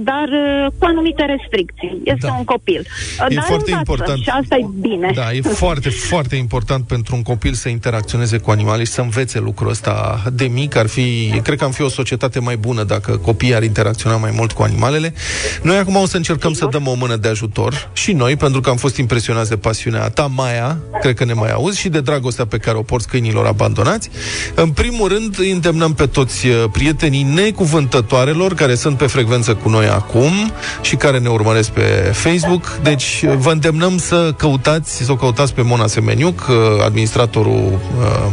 [0.00, 2.00] dar uh, cu anumite restricții.
[2.04, 2.34] Este Da.
[2.38, 2.80] un copil.
[2.80, 4.22] Uh, E dar foarte învață important.
[4.22, 5.10] Și asta e bine.
[5.14, 9.38] Da, e foarte, foarte important pentru un copil să interacționeze cu animale și să învețe
[9.38, 10.76] lucrul ăsta de mic.
[10.76, 14.30] Ar fi, cred că am fi o societate mai bună dacă copiii ar interacționa mai
[14.34, 15.14] mult cu animalele.
[15.62, 18.70] Noi acum o să încercăm să dăm o mână de ajutor și noi, pentru că
[18.70, 22.46] am fost impresionați de pasiunea ta, Maia, cred că ne mai auzi, și de dragostea
[22.46, 24.10] pe care o porți câinilor abandonați.
[24.54, 29.68] În primul rând, îi îndemnăm pe toți uh, prietenii necuvântătoarelor care sunt pe frecvență cu
[29.82, 32.78] noi acum și care ne urmăresc pe Facebook.
[32.82, 38.32] Deci vă îndemnăm să căutați, să o căutați pe Mona Semeniuc, uh, administratorul um,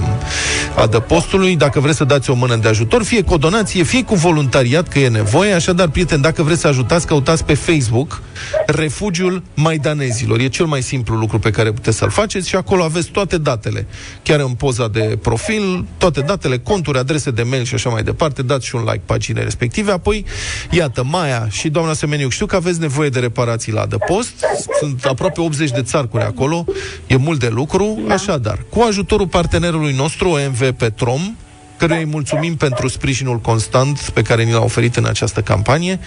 [0.76, 4.16] adăpostului, dacă vreți să dați o mână de ajutor, fie cu o donație, fie cu
[4.16, 5.54] voluntariat, că e nevoie.
[5.54, 8.22] Așadar, prieteni, dacă vreți să ajutați, căutați pe Facebook
[8.66, 10.40] Refugiul Maidanezilor.
[10.40, 13.88] E cel mai simplu lucru pe care puteți să-l faceți și acolo aveți toate datele.
[14.24, 18.42] Chiar în poza de profil, toate datele, conturi, adrese de mail și așa mai departe.
[18.42, 19.92] Dați și un like paginei respective.
[19.92, 20.26] Apoi,
[20.70, 24.46] iată, Maia și doamna Semeniuc, știu că aveți nevoie de reparații la adăpost.
[24.80, 26.66] Sunt aproape 80 de țarcuri acolo.
[27.08, 28.00] E mult de lucru.
[28.08, 28.14] Da.
[28.14, 31.36] Așadar, cu ajutorul partenerului nostru, OMV Petrom,
[31.80, 36.00] căruia îi mulțumim pentru sprijinul constant pe care ni l-a oferit în această campanie.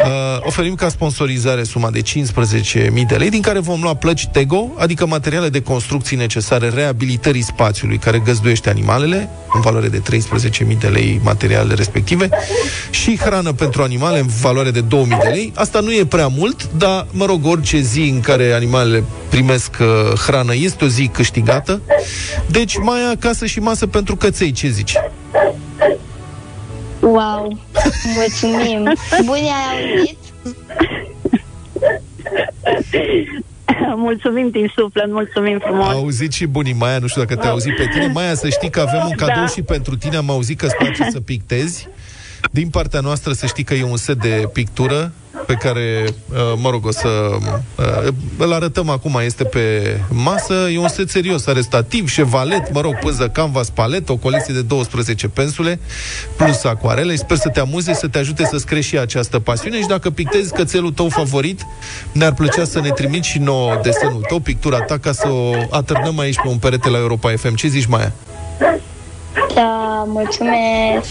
[0.00, 0.06] Uh,
[0.40, 5.06] oferim ca sponsorizare suma de 15.000 de lei, din care vom lua plăci Tego, adică
[5.06, 10.02] materiale de construcții necesare reabilitării spațiului care găzduiește animalele, în valoare de
[10.68, 12.28] 13.000 de lei materiale respective,
[12.90, 14.86] și hrană pentru animale în valoare de 2.000
[15.22, 15.52] de lei.
[15.54, 20.18] Asta nu e prea mult, dar, mă rog, orice zi în care animalele primesc uh,
[20.18, 21.80] hrană este o zi câștigată.
[22.46, 24.94] Deci, mai acasă și masă pentru căței, ce zici?
[27.00, 27.58] Wow,
[28.14, 28.92] mulțumim.
[29.24, 30.18] Bune ai auzit?
[33.96, 35.86] mulțumim din suflet, mulțumim frumos.
[35.86, 38.06] A auzit și bunii Maia, nu știu dacă te-a auzit pe tine.
[38.06, 39.46] Maia, să știi că avem un cadou Da.
[39.46, 40.16] și pentru tine.
[40.16, 41.88] Am auzit că îți place să pictezi.
[42.50, 45.12] Din partea noastră să știi că e un set de pictură
[45.46, 50.54] pe care, uh, mă rog, o să uh, îl arătăm acum, este pe masă.
[50.72, 54.62] E un set serios, are stativ, șevalet, mă rog, pânză canvas, palet, o colecție de
[54.62, 55.80] 12 pensule,
[56.36, 57.16] plus acuarele.
[57.16, 60.52] Sper să te amuze, să te ajute să-ți crești și această pasiune și dacă pictezi
[60.52, 61.66] cățelul tău favorit,
[62.12, 66.18] ne-ar plăcea să ne trimiți și nouă desenul tău, pictura ta, ca să o atârnăm
[66.18, 67.54] aici pe un perete la Europa FM.
[67.54, 68.12] Ce zici, Maia?
[69.54, 71.08] Da, mulțumesc.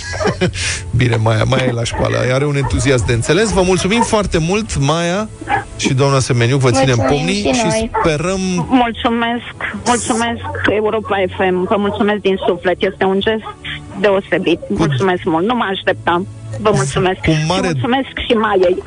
[0.98, 3.52] Bine, Maia, Maia e la școală, are un entuziasm de înțeles.
[3.52, 5.30] Vă mulțumim foarte mult, Maia
[5.78, 7.92] și doamna Semeniu, vă ținem Mulțumim pomnii și și noi.
[8.00, 8.40] sperăm
[8.70, 9.56] Mulțumesc,
[9.86, 13.44] mulțumesc Europa FM, vă mulțumesc din suflet, este un gest
[14.00, 14.60] deosebit.
[14.70, 16.28] Mulțumesc mult, nu mă așteptam.
[16.62, 17.20] Vă mulțumesc.
[17.20, 18.78] Cu mare- Și mulțumesc și Maiei.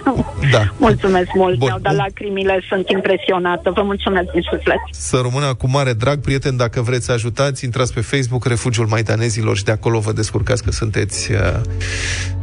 [0.51, 0.63] Da.
[0.77, 1.67] mulțumesc mult, Bun.
[1.67, 3.71] mi-au dat lacrimile, sunt impresionată.
[3.75, 4.77] Vă mulțumesc din suflet.
[4.91, 9.57] să rămână cu mare drag, prieteni, dacă vreți să ajutați, intrați pe Facebook, Refugiul Maidanezilor
[9.57, 11.39] și de acolo vă descurcați că sunteți, uh,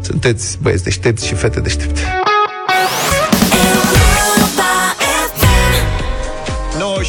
[0.01, 2.01] sunteți băieți deștepți și fete deștepte.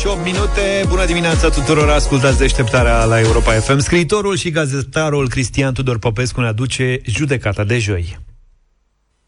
[0.05, 3.79] 9 și 8 minute, bună dimineața tuturor, ascultați deșteptarea la Europa FM.
[3.79, 8.17] Scriitorul și gazetarul Cristian Tudor Popescu ne aduce judecata de joi.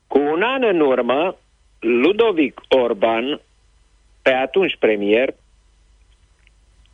[0.06, 1.36] Cu un an în urmă,
[1.78, 3.40] Ludovic Orban,
[4.22, 5.34] pe atunci premier,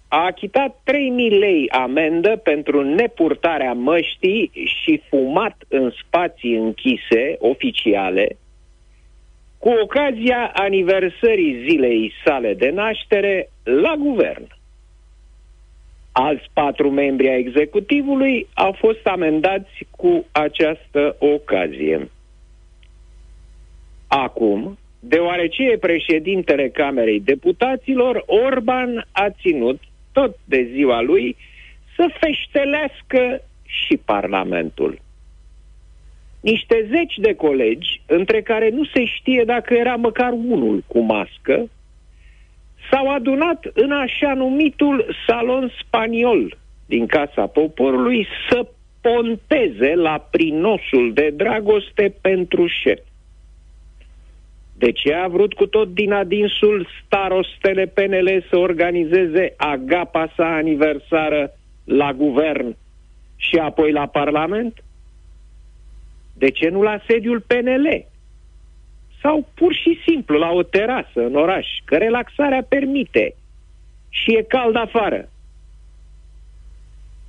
[0.08, 8.36] a achitat 3.000 lei amendă pentru nepurtarea măștii și fumat în spații închise, oficiale,
[9.58, 14.46] cu ocazia aniversării zilei sale de naștere la guvern.
[16.12, 22.10] Alți patru membri ai executivului au fost amendați cu această ocazie.
[24.08, 29.80] Acum, deoarece e președintele Camerei Deputaților, Orban a ținut
[30.12, 31.36] tot de ziua lui
[31.96, 34.98] să feștelească și Parlamentul.
[36.40, 41.68] Niște zeci de colegi, între care nu se știe dacă era măcar unul cu mască,
[42.90, 48.66] s-au adunat în așa numitul salon spaniol din Casa Poporului să
[49.00, 52.98] ponteze la prinosul de dragoste pentru șef.
[54.78, 61.52] De ce a vrut cu tot din adinsul starostele PNL să organizeze agapa sa aniversară
[61.84, 62.76] la guvern
[63.36, 64.82] și apoi la Parlament?
[66.38, 68.06] De ce nu la sediul PNL?
[69.22, 73.34] Sau pur și simplu la o terasă în oraș, că relaxarea permite
[74.08, 75.28] și e cald afară?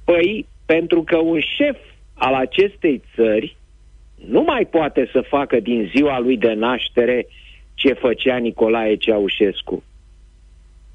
[0.06, 1.78] Păi, pentru că un șef
[2.14, 3.56] al acestei țări
[4.28, 7.28] nu mai poate să facă din ziua lui de naștere
[7.74, 9.84] ce făcea Nicolae Ceaușescu.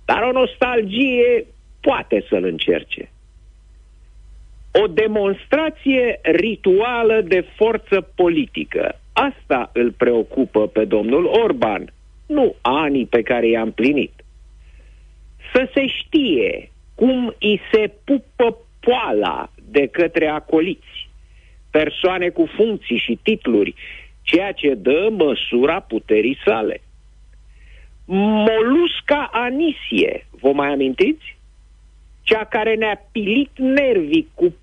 [0.05, 1.47] Dar o nostalgie
[1.81, 3.11] poate să-l încerce.
[4.83, 9.01] O demonstrație rituală de forță politică.
[9.13, 11.93] Asta îl preocupă pe domnul Orban,
[12.27, 14.13] nu anii pe care i-a împlinit.
[15.53, 21.09] Să se știe cum îi se pupă poala de către acoliți,
[21.71, 23.75] persoane cu funcții și titluri,
[24.23, 26.83] ceea ce dă măsura puterii sale.
[28.07, 31.37] Molusca Anisie, vă mai amintiți?
[32.23, 34.55] Cea care ne-a pilit nervii cu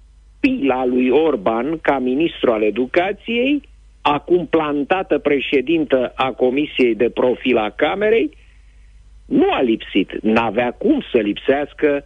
[0.42, 3.62] pila lui Orban ca ministru al educației,
[4.02, 8.38] acum plantată președintă a Comisiei de Profil a Camerei,
[9.26, 12.06] nu a lipsit, n-avea cum să lipsească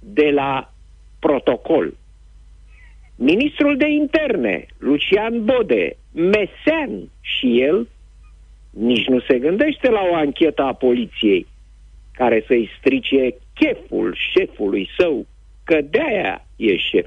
[0.00, 0.72] de la
[1.18, 1.94] protocol.
[3.16, 7.88] Ministrul de interne, Lucian Bode, mesean și el,
[8.70, 11.46] nici nu se gândește la o anchetă a poliției
[12.12, 15.26] care să-i strice cheful șefului său,
[15.64, 17.06] că de-aia e șef.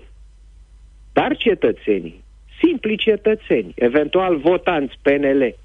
[1.14, 2.24] Dar cetățenii,
[2.62, 5.56] simpli cetățeni, eventual votanți PNL,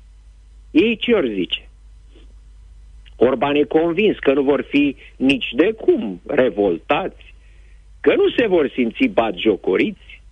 [0.70, 1.68] ei ce ori zice?
[3.16, 7.34] Orban e convins că nu vor fi nici de cum revoltați,
[8.00, 10.22] că nu se vor simți batjocoriți,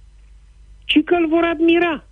[0.84, 2.04] ci că îl vor admira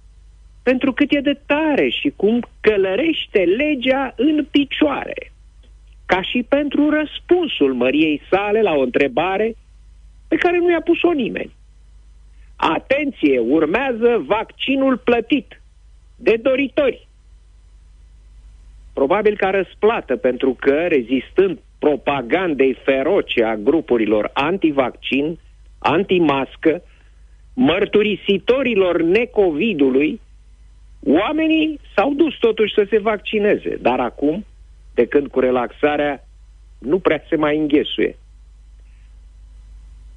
[0.62, 5.32] pentru cât e de tare și cum călărește legea în picioare,
[6.07, 9.55] ca și pentru răspunsul măriei sale la o întrebare
[10.28, 11.53] pe care nu i-a pus-o nimeni.
[12.64, 15.60] Atenție, urmează vaccinul plătit
[16.16, 17.08] de doritori.
[18.92, 25.38] Probabil ca răsplată, pentru că, rezistând propagandei feroce a grupurilor antivaccin,
[25.78, 26.82] antimască,
[27.54, 30.20] mărturisitorilor necovidului,
[31.06, 33.78] oamenii s-au dus totuși să se vaccineze.
[33.80, 34.44] Dar acum,
[34.94, 36.24] de când cu relaxarea,
[36.78, 38.16] nu prea se mai înghesuie.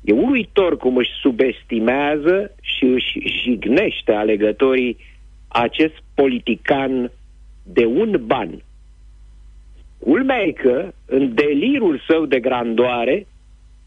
[0.05, 4.97] E uluitor cum își subestimează și își jignește alegătorii
[5.47, 7.11] acest politican
[7.63, 8.63] de un ban.
[9.99, 13.27] Culmea e că, în delirul său de grandoare,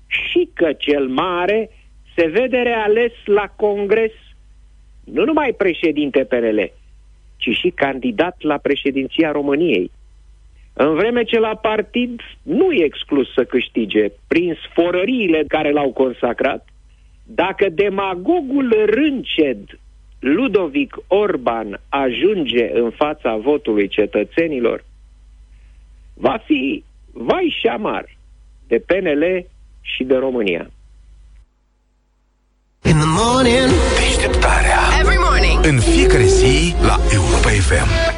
[0.07, 1.71] și că cel mare
[2.17, 4.13] se vede reales la congres
[5.05, 6.73] nu numai președinte PNL,
[7.37, 9.91] ci și candidat la președinția României.
[10.81, 16.69] În vreme ce la partid nu e exclus să câștige prin sforăriile care l-au consacrat,
[17.25, 19.59] dacă demagogul rânced
[20.19, 24.85] Ludovic Orban ajunge în fața votului cetățenilor,
[26.15, 28.17] va fi vai și amar
[28.67, 29.47] de PNL
[29.81, 30.71] și de România.
[32.85, 33.71] In the morning.
[33.99, 34.79] Deșteptarea.
[35.01, 35.65] Every morning.
[35.73, 38.18] În fiecare zi la Europa FM.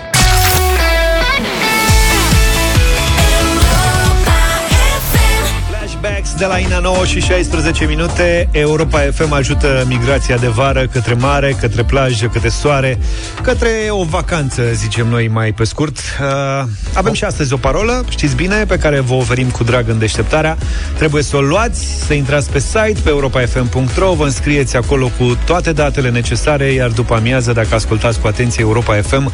[6.41, 8.49] De la Ina 9 și 16 minute.
[8.53, 12.99] Europa FM ajută migrația de vară Către mare, către plajă, către soare
[13.43, 15.97] Către o vacanță, zicem noi mai pe scurt.
[15.99, 19.99] Uh, Avem și astăzi o parolă, știți bine Pe care vă oferim cu drag în
[19.99, 20.57] deșteptarea.
[20.97, 25.73] Trebuie să o luați, să intrați pe site Pe europafm.ro Vă înscrieți acolo cu toate
[25.73, 29.33] datele necesare Iar după amiază, dacă ascultați cu atenție Europa FM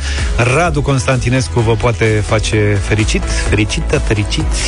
[0.55, 4.61] Radu Constantinescu vă poate face fericit Fericită, fericiți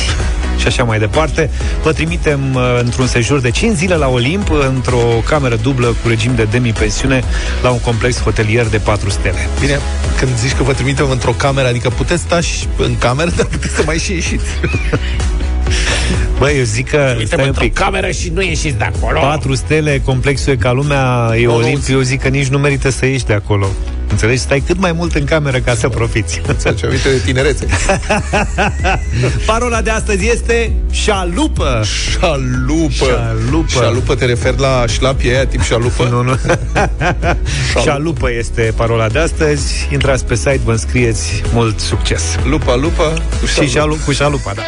[0.59, 1.49] și așa mai departe.
[1.83, 6.35] Vă trimitem uh, într-un sejur de 5 zile la Olimp, într-o cameră dublă cu regim
[6.35, 7.23] de demi-pensiune,
[7.61, 9.47] la un complex hotelier de 4 stele.
[9.59, 9.79] Bine,
[10.17, 13.73] când zici că vă trimitem într-o cameră, adică puteți sta și în cameră, dar puteți
[13.73, 14.45] să mai și ieșiți.
[16.39, 17.15] Băi, eu zic că...
[17.25, 17.73] stai un pic.
[17.73, 19.19] cameră și nu ieșiți de acolo.
[19.19, 22.57] 4 stele, complexul e ca lumea, e Nu, nu, Olimp, eu zic că nici nu
[22.57, 23.67] merită să ieși de acolo.
[24.09, 24.39] Înțelegi?
[24.39, 26.41] Stai cât mai mult în cameră ca să profiți.
[26.77, 27.65] Ce aminte de tinerețe.
[29.45, 31.83] Parola de astăzi este șalupă.
[32.11, 33.05] Șalupă.
[33.05, 33.67] Șalupă.
[33.69, 36.07] Șalupă te referi la șlapie aia tip șalupă?
[36.09, 36.35] Nu, nu.
[37.85, 39.87] șalupă este parola de astăzi.
[39.91, 41.41] Intrați pe site, vă înscrieți.
[41.53, 42.23] Mult succes.
[42.43, 43.71] Lupa, lupa, cu Și șalupă.
[43.73, 44.61] șalu, cu șalupa, da.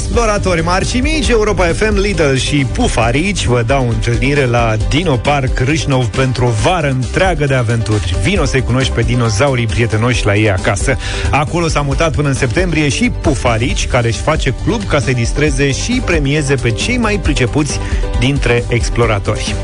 [0.00, 5.58] Exploratori mari și mici, Europa FM, Lidl și Pufarici vă dau întâlnire la Dino Park
[5.58, 8.16] Râșnov pentru o vară întreagă de aventuri.
[8.22, 10.96] Vino să-i cunoști pe dinozaurii prietenoși la ei acasă.
[11.30, 15.70] Acolo s-a mutat până în septembrie și Pufarici, care își face club ca să-i distreze
[15.72, 17.78] și premieze pe cei mai pricepuți
[18.18, 19.54] dintre exploratori.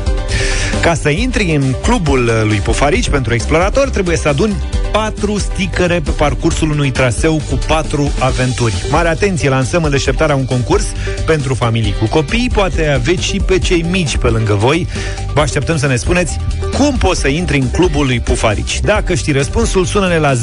[0.81, 4.55] Ca să intri în clubul uh, lui Pufarici pentru explorator, trebuie să aduni
[4.91, 8.85] patru sticăre pe parcursul unui traseu cu patru aventuri.
[8.89, 10.85] Mare atenție, lansăm în deșteptarea un concurs
[11.25, 14.87] pentru familii cu copii, poate aveți și pe cei mici pe lângă voi.
[15.33, 16.39] Vă așteptăm să ne spuneți
[16.77, 18.79] cum poți să intri în clubul lui Pufarici.
[18.79, 20.37] Dacă știi răspunsul, sună-ne la 0372069599,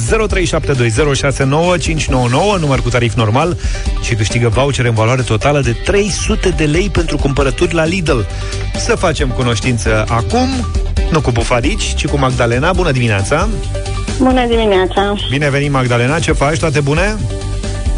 [2.61, 3.57] număr cu tarif normal
[4.03, 8.19] și câștigă voucher în valoare totală de 300 de lei pentru cumpărături la Lidl.
[8.77, 10.24] Să facem cunoștință acum,
[11.11, 12.73] nu cu Pufarici, ci cu Magdalena.
[12.73, 13.49] Bună dimineața!
[14.19, 15.15] Bună dimineața!
[15.31, 16.59] Bine venit, Magdalena, ce faci?
[16.59, 17.17] Toate bune?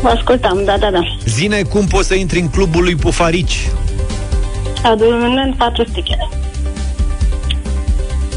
[0.02, 1.00] Vă ascultam, da, da, da.
[1.24, 3.68] Zine cum poți să intri în clubul lui Pufarici.
[4.82, 6.28] Adunând patru stichere.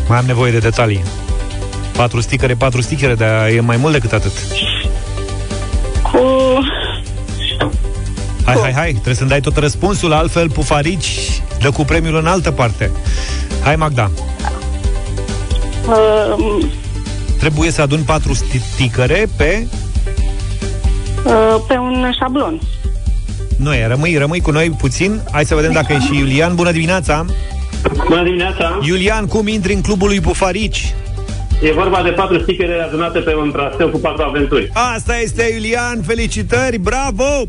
[0.08, 1.04] Mai am nevoie de detalii.
[1.96, 4.32] Patru stichere, patru stichere, dar e mai mult decât atât.
[6.02, 6.20] Cu...
[8.46, 12.52] Hai, hai, hai, trebuie să-mi dai tot răspunsul, altfel Pufarici dă cu premiul în altă
[12.52, 12.92] parte.
[13.64, 14.12] Hai, Magda.
[15.88, 16.66] Uh,
[17.40, 18.34] Trebuie să adun patru
[18.74, 19.68] sticăre pe...
[21.26, 22.60] uh, pe un șablon.
[23.58, 25.22] Nu e, rămâi, rămâi cu noi puțin.
[25.32, 26.56] Hai să vedem dacă e și Iulian.
[26.56, 27.26] Bună dimineața!
[28.08, 28.80] Bună dimineața!
[28.82, 30.94] Iulian, cum intri în clubul lui Pufarici?
[31.62, 34.70] E vorba de patru stichere adunate pe un traseu cu patru aventuri.
[34.74, 37.44] Asta este Iulian, felicitări, bravo!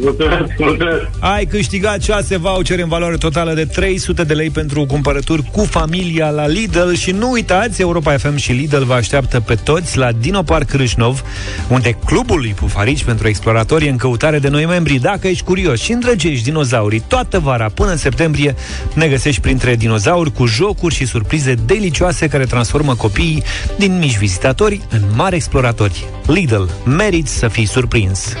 [0.00, 1.08] Mulțumesc, mulțumesc!
[1.18, 6.30] Ai câștigat 6 voucher în valoare totală de 300 de lei pentru cumpărături cu familia
[6.30, 10.42] la Lidl și nu uitați, Europa FM și Lidl vă așteaptă pe toți la Dino
[10.42, 11.22] Park Râșnov,
[11.68, 14.98] unde clubul lui Pufarici pentru exploratori e în căutare de noi membri.
[14.98, 18.54] Dacă ești curios și îndrăgești dinozaurii toată vara până în septembrie,
[18.94, 23.42] ne găsești printre dinozauri cu jocuri și surprize delicioase care transformă copiii
[23.78, 26.04] din mici vizitatori în mari exploratori.
[26.26, 28.34] Lidl, meriți să fii surprins!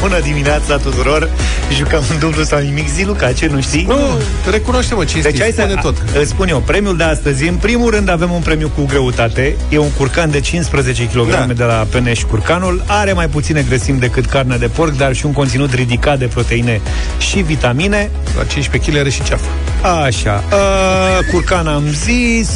[0.00, 1.30] Bună dimineața tuturor
[1.76, 3.84] Jucăm în dublu sau nimic zi, Luca, ce nu știi?
[3.88, 3.96] Nu,
[4.50, 5.96] recunoaște-mă, cinstit, Deci hai să spune tot.
[6.20, 9.78] Îți spun eu, premiul de astăzi În primul rând avem un premiu cu greutate E
[9.78, 11.46] un curcan de 15 kg Da.
[11.56, 15.32] de la Peneș Curcanul Are mai puține grăsimi decât carnea de porc Dar și un
[15.32, 16.80] conținut ridicat de proteine
[17.18, 19.44] și vitamine La 15 kg are și ceafă.
[19.82, 22.50] Așa, uh, curcan am zis,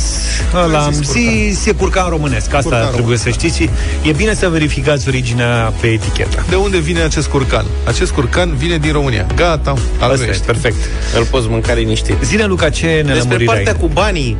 [0.54, 3.70] ăla am zis zis, e curcan românesc, asta Curcan trebuie să știți și
[4.02, 6.44] e bine să verificați originea pe etichetă.
[6.48, 7.64] De unde vine acest curcan?
[7.86, 9.26] Acest curcan vine din România.
[9.36, 10.42] Gata, Asta e, albește.
[10.46, 10.76] perfect.
[11.16, 12.16] Îl poți mânca liniștit.
[12.24, 13.78] Zine, Luca, ce Despre nelămurire partea ai?
[13.80, 14.36] cu banii,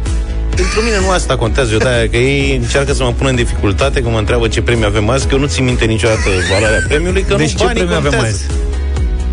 [0.55, 4.01] pentru mine nu asta contează, eu de că ei încearcă să mă pună în dificultate,
[4.03, 6.21] că mă întreabă ce premiu avem azi, că eu nu țin minte niciodată
[6.53, 8.37] valoarea premiului, că Deci nu ce banii premiu avem contează.
[8.37, 8.45] azi?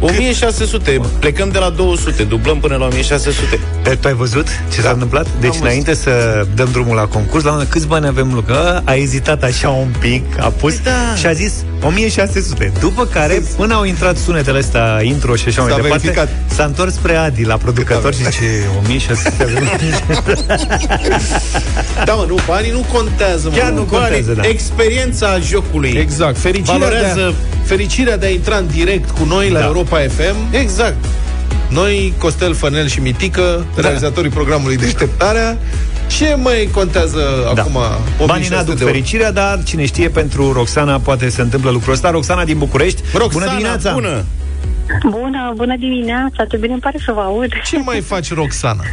[0.02, 3.60] 1600, plecăm de la 200, dublăm până la 1600.
[3.82, 5.28] Te, tu ai văzut ce s-a întâmplat?
[5.40, 8.82] Deci Am înainte să dăm drumul la concurs, la un câți bani avem, Luca?
[8.86, 11.16] A ezitat așa un pic, a pus da.
[11.18, 12.72] și a zis 1600.
[12.80, 16.30] După care, până au intrat sunetele astea, intro și așa mai S-a departe, verificat.
[16.56, 18.46] s-a întors spre Adi, la producător și zice
[18.80, 19.70] 1600 avem.
[22.06, 23.58] Da, mă, nu, banii nu contează, mă.
[23.58, 24.48] Chiar nu contează, da.
[24.48, 25.90] Experiența jocului.
[26.00, 26.38] Exact.
[26.38, 29.66] Fericirea, Valorează- de a, fericirea de a intra în direct cu noi la Da.
[29.66, 30.36] Europa FM.
[30.54, 31.06] Exact.
[31.70, 33.82] Noi, Costel Fănel și Mitică, Da.
[33.82, 35.58] realizatorii programului Deșteptarea.
[36.08, 37.62] Ce mai contează Da.
[37.62, 38.94] acum Banii 8600 n-aduc de euro?
[38.94, 42.10] fericirea, dar cine știe, pentru Roxana poate se întâmplă lucrul ăsta.
[42.12, 43.02] Roxana din București.
[43.14, 43.94] Roxana, bună dimineața!
[43.94, 44.26] bună!
[45.10, 47.50] Bună, bună dimineața, ce bine îmi pare să vă aud.
[47.66, 48.84] Ce mai faci, Roxana?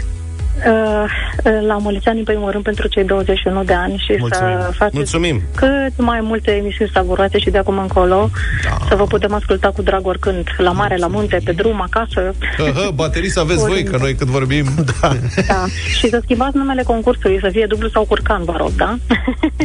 [0.66, 1.04] Uh,
[1.44, 4.58] uh, la mulți ani, în primul rând, pentru cei 21 de ani și Mulțumim.
[4.60, 5.42] să faceți Mulțumim.
[5.54, 8.30] cât mai multe emisiuni savuroase și de acum încolo
[8.64, 8.76] Da.
[8.88, 12.34] să vă putem asculta cu drag oricând, la mare, la munte, pe drum, acasă.
[12.56, 13.90] Hă, baterii să aveți voi, Oriunde.
[13.90, 14.66] că noi cât vorbim...
[15.00, 15.16] Da.
[15.48, 15.64] Da.
[15.98, 18.96] și să schimbați numele concursului, să fie dublu sau curcan, vă rog, da?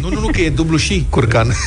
[0.01, 1.47] Nu, nu, nu, că e dublu și curcan.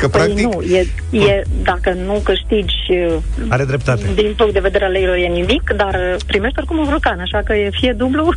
[0.00, 0.86] Că, păi practic, nu, e,
[1.18, 3.16] e, dacă nu câștigi uh,
[3.48, 4.02] Are dreptate.
[4.14, 7.40] din punct de vedere al leilor e nimic, dar uh, primești oricum un curcan, așa
[7.44, 8.33] că e fie dublu uh,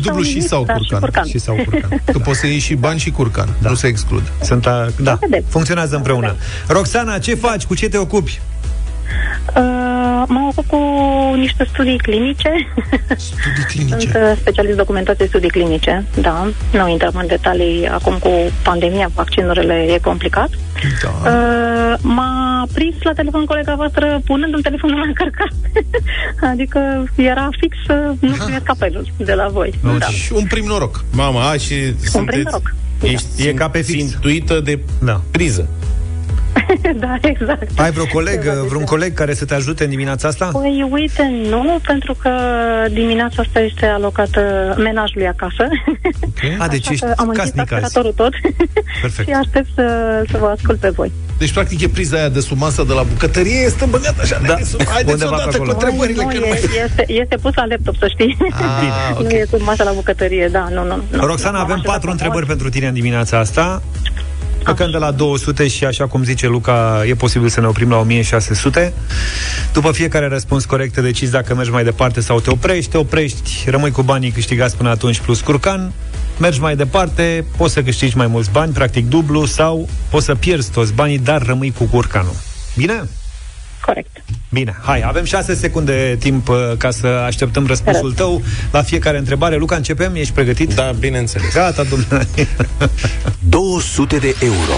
[0.00, 0.98] Dublu și nimic, sau dar curcan.
[0.98, 1.26] Și curcan.
[1.26, 2.02] Și sau curcan.
[2.04, 3.48] că poți să iei și bani și curcan.
[3.58, 4.32] Nu se exclud.
[4.42, 4.88] Sunt a...
[5.00, 5.44] Da, vedem.
[5.48, 6.36] funcționează împreună.
[6.66, 7.64] Roxana, ce faci?
[7.64, 8.40] Cu ce te ocupi?
[9.56, 10.78] Uh, mă ocup cu
[11.36, 12.50] niște studii clinice.
[13.16, 14.18] Studii Sunt clinice.
[14.18, 16.48] uh, specialist documentație studii clinice, da.
[16.72, 18.30] Nu intrăm în detalii acum cu
[18.62, 20.48] pandemia, vaccinurile e complicat.
[21.02, 21.30] Da.
[21.30, 25.52] Uh, m-a prins la telefon colega voastră punându-mi telefonul la încărcat.
[26.52, 29.74] adică era fix să nu primesc apelul de la voi.
[29.98, 30.06] Da.
[30.06, 31.04] Și un prim noroc.
[31.12, 32.42] Mama, a, și prim sunteți...
[32.44, 32.74] noroc.
[33.02, 34.08] Ești E ca pe fix.
[34.10, 35.20] Țintuită de Da.
[35.30, 35.68] priză.
[37.04, 37.78] da, exact.
[37.80, 38.84] Ai vreo coleg, Ceva de vreun genul.
[38.84, 40.48] coleg care să te ajute în dimineața asta?
[40.52, 42.30] Păi, uite, nu, pentru că
[42.90, 45.64] dimineața asta este alocată menajului acasă.
[46.58, 47.84] A, deci Așa ești că am închis casnic azi.
[47.84, 48.32] aspiratorul tot
[49.00, 49.28] Perfect.
[49.28, 49.84] și aștept să,
[50.30, 51.12] să vă ascult pe voi.
[51.38, 54.54] Deci, practic, e priza aia de sub masă de la bucătărie, este băgată așa Da.
[54.54, 54.80] de sub.
[54.86, 55.70] Haideți Undeva pe odată cu acolo.
[55.72, 56.60] întrebările, nu, că nu e, mai...
[56.86, 58.36] este, este pus la laptop, să știi.
[58.50, 59.22] Ah, ok.
[59.22, 61.02] Nu e sub masă la bucătărie, da, nu, nu.
[61.10, 61.26] nu.
[61.26, 62.48] Roxana, M-am avem așezat patru pe întrebări mod.
[62.48, 63.82] pentru tine în dimineața asta.
[64.62, 67.98] Plecăm de la 200 și, așa cum zice Luca, e posibil să ne oprim la
[67.98, 68.92] 1600.
[69.72, 72.90] După fiecare răspuns corect, te decizi dacă mergi mai departe sau te oprești.
[72.90, 75.92] Te oprești, rămâi cu banii câștigați până atunci plus curcan.
[76.40, 80.70] Mergi mai departe, poți să câștigi mai mulți bani, practic dublu, sau poți să pierzi
[80.70, 82.34] toți banii, dar rămâi cu curcanul.
[82.76, 83.08] Bine?
[83.88, 84.22] Corect.
[84.50, 89.56] Bine, hai, avem 6 secunde timp uh, ca să așteptăm răspunsul tău la fiecare întrebare.
[89.56, 90.14] Luca, începem?
[90.14, 90.74] Ești pregătit?
[90.74, 91.52] Da, bineînțeles.
[91.54, 92.26] Gata, domnule.
[93.48, 94.74] 200 de euro.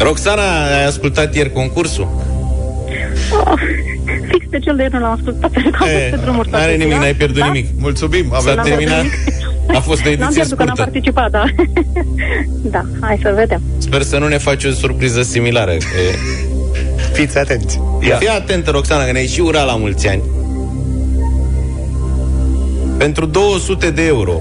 [0.00, 2.08] Roxana, ai ascultat ieri concursul?
[3.44, 3.52] Oh,
[4.30, 6.62] fix de cel de ieri nu l-am ascultat, pentru că am fost pe drumuri N-are
[6.64, 7.00] toate nimic, ziua.
[7.00, 7.46] n-ai pierdut da?
[7.46, 7.66] nimic.
[7.78, 8.54] Mulțumim, S-a avem...
[8.54, 9.04] N-am terminat.
[9.74, 10.82] A fost o N-am ediție pierdut că n-am scurtă.
[10.82, 11.44] participat, da.
[12.74, 13.60] da, hai să vedem.
[13.78, 15.70] Sper să nu ne faci o surpriză similară.
[15.72, 15.86] Că...
[17.12, 17.80] Fiți atenți.
[18.08, 18.16] Ia.
[18.16, 20.22] Fii atentă, Roxana, că ne-ai și ura la mulți ani.
[22.98, 24.40] Pentru 200 de euro.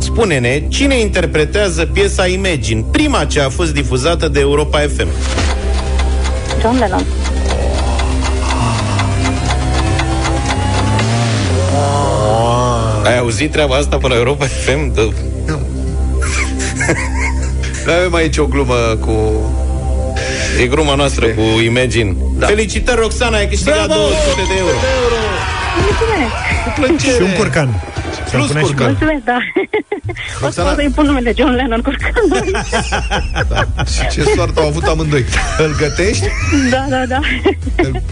[0.00, 5.08] Spune-ne, cine interpretează piesa Imagine, prima ce a fost difuzată de Europa FM?
[6.60, 7.04] John Lennon.
[13.10, 14.94] Ai auzit treaba asta pe la Europa FM?
[14.94, 15.08] Dă...
[17.86, 19.14] Noi avem aici o glumă cu...
[20.60, 22.16] E gruma noastră cu Imagine.
[22.38, 22.46] Da.
[22.46, 24.00] Felicitări, Roxana, ai câștigat Bravo!
[24.00, 24.74] 200 de euro.
[25.80, 26.32] Mulțumesc!
[26.64, 27.16] Cu plăcere.
[27.16, 27.82] Și un curcan.
[28.30, 28.86] Plus pune și curcan.
[28.86, 29.38] Mulțumesc, da.
[30.40, 32.52] O Roxana- să să-i pun numele John Lennon curcanului.
[33.94, 35.24] Și ce soartă au avut amândoi.
[35.58, 36.26] Îl gătești?
[36.70, 37.20] da, da, da.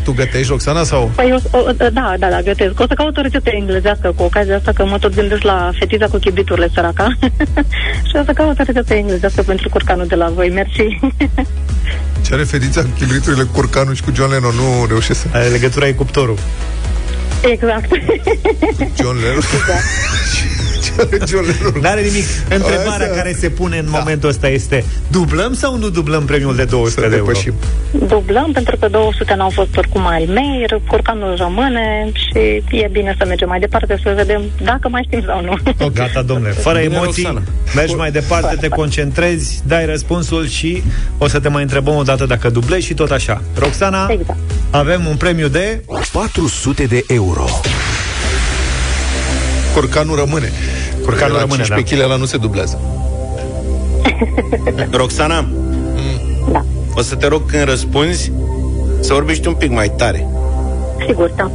[0.04, 1.10] Tu gătești, Roxana, sau?
[1.14, 2.80] Păi, o, o, da, da, da, gătesc.
[2.80, 6.06] O să caut o rețetă englezească cu ocazia asta, că mă tot gândesc la fetița
[6.06, 7.08] cu chibriturile săraca.
[8.08, 10.48] și o să caut o rețetă englezească pentru curcanul de la voi.
[10.50, 10.98] Mersi.
[12.26, 14.54] Ce are fetița cu chibriturile cu curcanul și cu John Lennon?
[14.54, 15.26] Nu reușesc să...
[15.32, 16.38] Are legătura e cuptorul.
[17.42, 17.88] Exact.
[19.00, 19.42] John Lennon?
[20.84, 21.80] Ce are John Lennon?
[21.80, 22.24] N-are nimic.
[22.48, 26.64] Întrebarea Asta- care se pune în momentul ăsta este dublăm sau nu dublăm premiul de
[26.64, 27.26] 200 de euro?
[27.26, 27.54] depășim.
[28.06, 32.38] Dublăm, pentru că 200 n-au fost oricum al mei, curcanul rămâne și
[32.70, 35.56] e bine să mergem mai departe, să vedem dacă mai știm sau nu.
[35.80, 36.50] Oh, gata, domnule.
[36.52, 37.42] Fără Bine, emoții, Roxana.
[37.74, 40.82] mergi mai departe, te concentrezi, dai răspunsul și
[41.18, 43.42] o să te mai întrebăm o dată dacă dublezi și tot așa.
[43.58, 44.38] Roxana, Exact.
[44.70, 45.82] avem un premiu de...
[46.12, 47.27] 400 de euro.
[49.74, 50.52] Curcanul rămâne.
[51.04, 52.80] Curcanul la rămâne, 15 kg ăla nu se dublează.
[54.90, 55.48] Roxana,
[56.52, 56.64] Da,
[56.94, 58.32] o să te rog când răspunzi
[59.00, 60.26] să vorbești un pic mai tare.
[61.06, 61.50] sigur, da.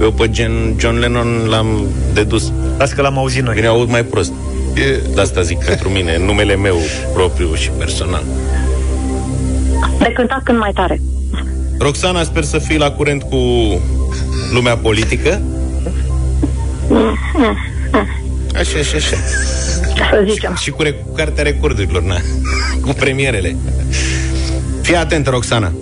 [0.00, 1.66] Eu pe gen John Lennon l-am
[2.12, 2.52] dedus.
[2.78, 3.54] Las că l-am auzit noi.
[3.54, 4.32] Bine, aud mai prost.
[4.74, 5.00] E...
[5.14, 6.76] De asta zic pentru mine, în numele meu
[7.14, 8.22] propriu și personal.
[9.98, 11.00] De cântat când mai tare.
[11.78, 13.36] Roxana, sper să fii la curent cu
[14.52, 15.42] lumea politică.
[18.54, 19.16] Așa, așa, așa.
[20.10, 20.54] Să zicem.
[20.54, 22.16] Și cu, rec- cu cartea recordurilor, na.
[22.86, 23.56] Cu premierele.
[24.82, 25.72] Fii atent, Roxana.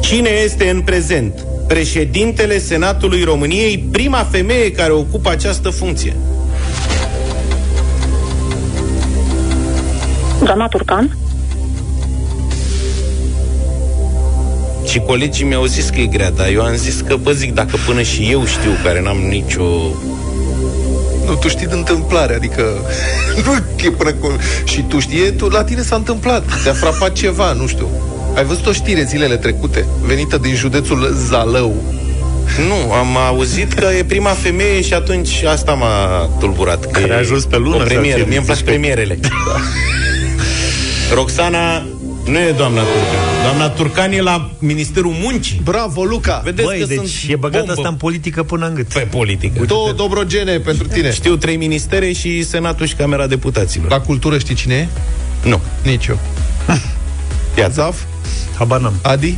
[0.00, 6.16] Cine este în prezent președintele Senatului României, prima femeie care ocupă această funcție?
[10.44, 11.16] Doamna Turcan?
[14.92, 17.76] Și colegii mi-au zis că e grea, dar eu am zis că, bă, zic, dacă
[17.86, 19.64] până și eu știu, care n-am nicio...
[21.26, 22.62] Nu, tu știi de întâmplare, adică
[23.44, 24.36] nu e până cu...
[24.64, 27.88] Și tu știi, tu, la tine s-a întâmplat, te-a frapat ceva, nu știu.
[28.34, 31.82] Ai văzut o știre zilele trecute, venită din județul Zalău.
[32.68, 36.80] Nu, am auzit că e prima femeie și atunci asta m-a tulburat.
[36.84, 38.66] Că Care a e ajuns pe lună O sau premieră, ce mie îmi plac zici
[38.66, 38.70] tu?
[38.70, 39.18] premierele.
[39.22, 39.56] Da.
[41.16, 41.86] Roxana
[42.24, 43.31] nu e doamna Turcan.
[43.42, 45.60] Doamna Turcan e la Ministerul Muncii.
[45.64, 46.40] Bravo, Luca!
[46.44, 48.86] Vedeți Băi, că deci sunt e băgat bombă asta în politică până în gât.
[48.86, 49.64] pe politică.
[49.64, 51.12] Două dobrogene pentru tine.
[51.12, 53.90] Știu trei ministere și Senatul și Camera Deputaților.
[53.90, 54.88] La cultură știi cine e?
[55.48, 55.60] Nu.
[55.82, 56.18] Nici eu.
[57.58, 57.72] Iată.
[57.72, 58.00] Zaf?
[58.58, 58.94] Habar n-am.
[59.02, 59.36] Adi?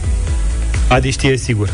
[0.88, 1.72] Adi știe sigur.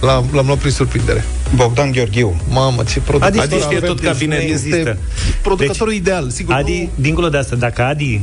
[0.00, 1.24] L-am, l-am luat prin surprindere.
[1.54, 2.40] Bogdan Gheorghiu.
[2.48, 4.44] Mamă, ce producător Adi știe avem, tot deci cabinetul.
[4.44, 4.76] nu Există.
[4.76, 4.98] Este
[5.42, 6.54] producătorul ideal, sigur.
[6.54, 7.02] Adi, nu...
[7.02, 8.20] dincolo de asta, dacă Adi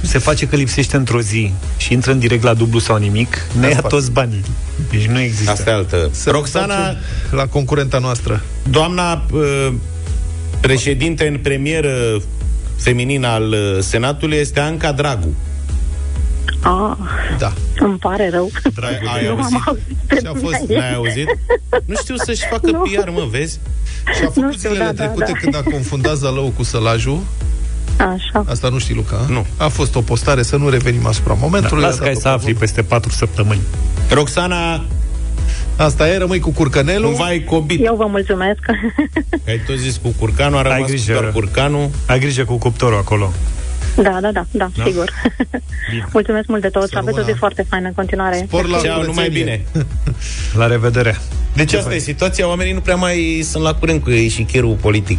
[0.00, 3.66] se face că lipsește într-o zi și intră în direct la dublu sau nimic, ne
[3.66, 3.88] ia spate.
[3.88, 4.44] toți banii.
[4.90, 5.50] Deci nu există.
[5.50, 6.08] Asta e altă.
[6.12, 6.98] Să Roxana, facem
[7.30, 8.42] la concurenta noastră.
[8.70, 9.72] doamna uh,
[10.60, 12.22] președinte în premieră
[12.76, 15.34] feminină al uh, Senatului este Anca Dragu.
[16.62, 16.96] Ah,
[17.38, 17.52] Da.
[17.78, 18.50] îmi pare rău.
[18.74, 19.54] Dragu, ai nu auzit?
[19.54, 21.28] am auzit Și a fost- despre N-ai auzit?
[21.84, 22.78] Nu știu să-și facă Nu.
[22.78, 23.58] PR, mă, vezi?
[24.14, 25.38] Și a făcut Nu știu, zilele da, da, trecute da.
[25.38, 27.18] când a confundat Zalău cu Sălajul.
[27.98, 28.44] Așa.
[28.48, 29.26] Asta nu știi, Luca?
[29.28, 29.46] Nu.
[29.56, 31.82] A fost o postare, să nu revenim asupra Da, momentului.
[31.82, 32.60] las a că ai dat-o să pe afli bun.
[32.60, 33.60] peste 4 săptămâni.
[34.10, 34.84] Roxana,
[35.76, 37.08] Asta e, rămâi cu curcănelul.
[37.08, 37.84] un vai cobit.
[37.84, 38.58] Eu vă mulțumesc.
[38.60, 38.72] Că
[39.48, 41.12] Ai tot zis cu curcanul, a Ai rămas grijă.
[41.12, 41.90] doar curcanul.
[42.06, 43.32] Ai grijă cu cuptorul acolo.
[44.02, 45.10] Da, da, da, da, sigur.
[46.12, 46.88] mulțumesc mult de tot.
[46.88, 47.36] Să Aveți o zi rămână.
[47.38, 48.44] foarte faină în continuare.
[48.46, 49.62] Spor la Ceau, numai curățenie.
[49.72, 49.84] bine.
[50.60, 51.18] La revedere.
[51.54, 54.76] Deci asta e situația, oamenii nu prea mai sunt la curent cu ei și chierul
[54.80, 55.18] politic.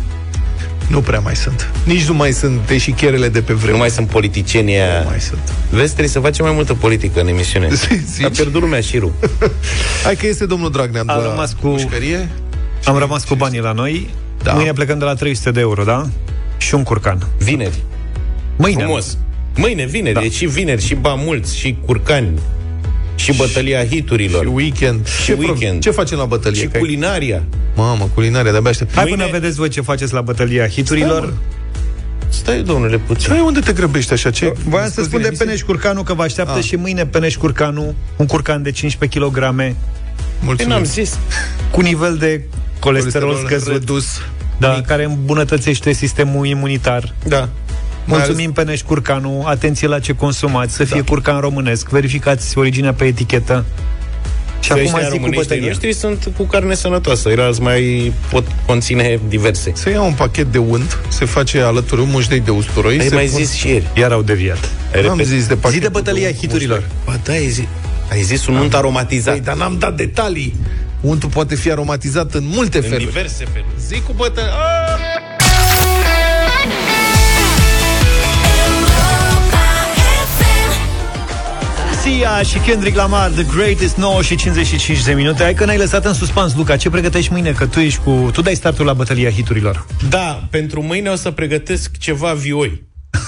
[0.87, 1.69] Nu prea mai sunt.
[1.83, 3.71] Nici nu mai sunt eșichierele de pe vreme.
[3.71, 4.99] Nu mai sunt politicienii aia.
[5.01, 5.39] Nu mai sunt.
[5.69, 7.69] Vezi, trebuie să facem mai multă politică în emisiune.
[8.13, 8.25] Zici?
[8.25, 9.11] A pierdut lumea șirul.
[10.03, 12.29] Hai că este domnul Dragnea Am la rămas cu- pușcărie.
[12.85, 14.09] Am rămas cu banii la noi.
[14.43, 14.53] Da.
[14.53, 16.05] Mâine plecăm de la 300 de euro, da?
[16.57, 17.27] Și un curcan.
[17.37, 17.83] Vineri.
[18.55, 18.81] Mâine.
[18.83, 19.17] Frumos.
[19.55, 20.13] Mâine, vineri.
[20.13, 20.19] Da.
[20.19, 20.25] Da.
[20.25, 22.39] E și vineri, și ba mulți, și curcani,
[23.15, 25.07] și bătălia hiturilor, Și weekend.
[25.07, 25.81] Și ce, pro- weekend.
[25.81, 26.61] ce facem la bătălie?
[26.61, 27.43] și Că ai- culinaria.
[27.75, 28.93] Mamă, culinaria, de-abia aștept.
[28.95, 31.33] Hai Mâine- până vedeți voi ce faceți la bătălia hiturilor.
[32.29, 33.29] Stai, domnule, puțin.
[33.29, 34.29] Păi unde te grăbești așa?
[34.31, 34.53] Ce?
[34.67, 36.63] Voiam să spun de Peneș Curcanu că vă așteaptă Ah.
[36.63, 39.75] și mâine Peneș Curcanu, un curcan de 15 kg, Păi
[40.41, 40.71] Mulțumim.
[40.73, 41.17] n-am zis.
[41.71, 42.41] cu nivel de
[42.79, 44.05] colesterol, Colesterol scăzut, redus.
[44.57, 47.13] da, care îmbunătățește sistemul imunitar.
[47.27, 47.49] Da.
[48.05, 53.65] Mulțumim Peneș Curcanu, atenție la ce consumați, să fie curcan românesc, verificați originea pe etichetă.
[54.59, 55.67] Și Și acum ăștia zic cu românești ai bătălia.
[55.67, 57.29] noștri sunt cu carne sănătoasă.
[57.29, 59.71] Iar mai pot conține diverse.
[59.75, 62.99] Se ia un pachet de unt, se face alături un mușdei de usturoi.
[62.99, 63.87] Ai se mai pun- zis și ieri.
[63.97, 64.69] Iar au deviat.
[64.93, 65.25] Ai Am repet.
[65.25, 66.77] zis de pachetul Zi de bătălia unt cu hiturilor.
[66.77, 66.97] muștei.
[67.05, 67.65] Ba da, ai zis,
[68.11, 69.33] ai zis un unt aromatizat.
[69.33, 70.55] Păi, dar n-am dat detalii.
[71.01, 73.05] Untul poate fi aromatizat în multe În feluri.
[73.05, 73.71] diverse feluri.
[73.87, 74.41] Zic cu bătă...
[82.05, 85.43] Sia și Kendrick Lamar, The Greatest 9 și 55 de minute.
[85.43, 86.75] Hai că ne-ai lăsat în suspans, Luca.
[86.77, 87.51] Ce pregătești mâine?
[87.51, 88.29] Că tu ești cu...
[88.33, 89.85] Tu dai startul la bătălia hiturilor.
[90.09, 92.83] Da, pentru mâine o să pregătesc ceva vioi.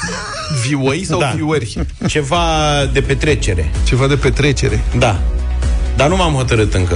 [0.67, 1.32] Vioi sau Da.
[1.36, 1.78] viori?
[2.07, 2.39] Ceva
[2.93, 3.71] de petrecere.
[3.86, 4.84] Ceva de petrecere.
[4.97, 5.19] Da.
[5.95, 6.93] Dar nu m-am hotărât încă.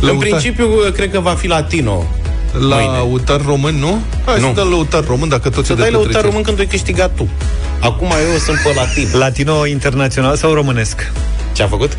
[0.00, 0.28] În Lăutar.
[0.28, 2.06] principiu, cred că va fi latino.
[2.52, 3.12] La Mâine.
[3.12, 4.00] utar român, nu?
[4.24, 4.46] Hai Nu.
[4.46, 6.28] să dăm la utar român, dacă tot Să e de dai la utar petrecere.
[6.28, 7.28] român când ai câștigat tu.
[7.80, 9.08] Acum eu sunt pe latin.
[9.18, 11.12] Latino internațional sau românesc?
[11.52, 11.98] Ce a făcut?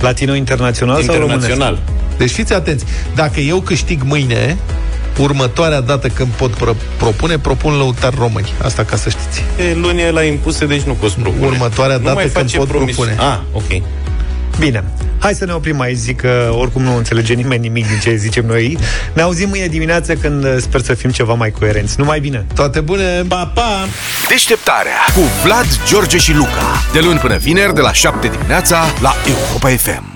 [0.00, 1.58] Latino internațional, sau Internațional.
[1.58, 2.18] românesc?
[2.18, 2.84] Deci fiți atenți.
[3.14, 4.56] Dacă eu câștig mâine,
[5.18, 8.52] următoarea dată când pot pro- propune, propun lăutari români.
[8.62, 9.42] Asta ca să știți.
[9.70, 11.46] E luni la impuse, deci nu poți propune.
[11.46, 12.94] Următoarea nu dată mai când face pot promis.
[12.94, 13.16] propune.
[13.20, 13.82] Ah, ok.
[14.58, 14.84] Bine.
[15.18, 18.46] Hai să ne oprim aici, zic că oricum nu înțelege nimeni nimic din ce zicem
[18.46, 18.78] noi.
[19.12, 21.94] Ne auzim mâine dimineață când uh, sper să fim ceva mai coerenți.
[21.98, 22.46] Numai bine!
[22.54, 23.22] Toate bune!
[23.28, 23.86] Pa, pa!
[24.28, 26.82] Deșteptarea cu Vlad, George și Luca.
[26.92, 30.11] De luni până vineri, de la 7 dimineața, la Europa FM.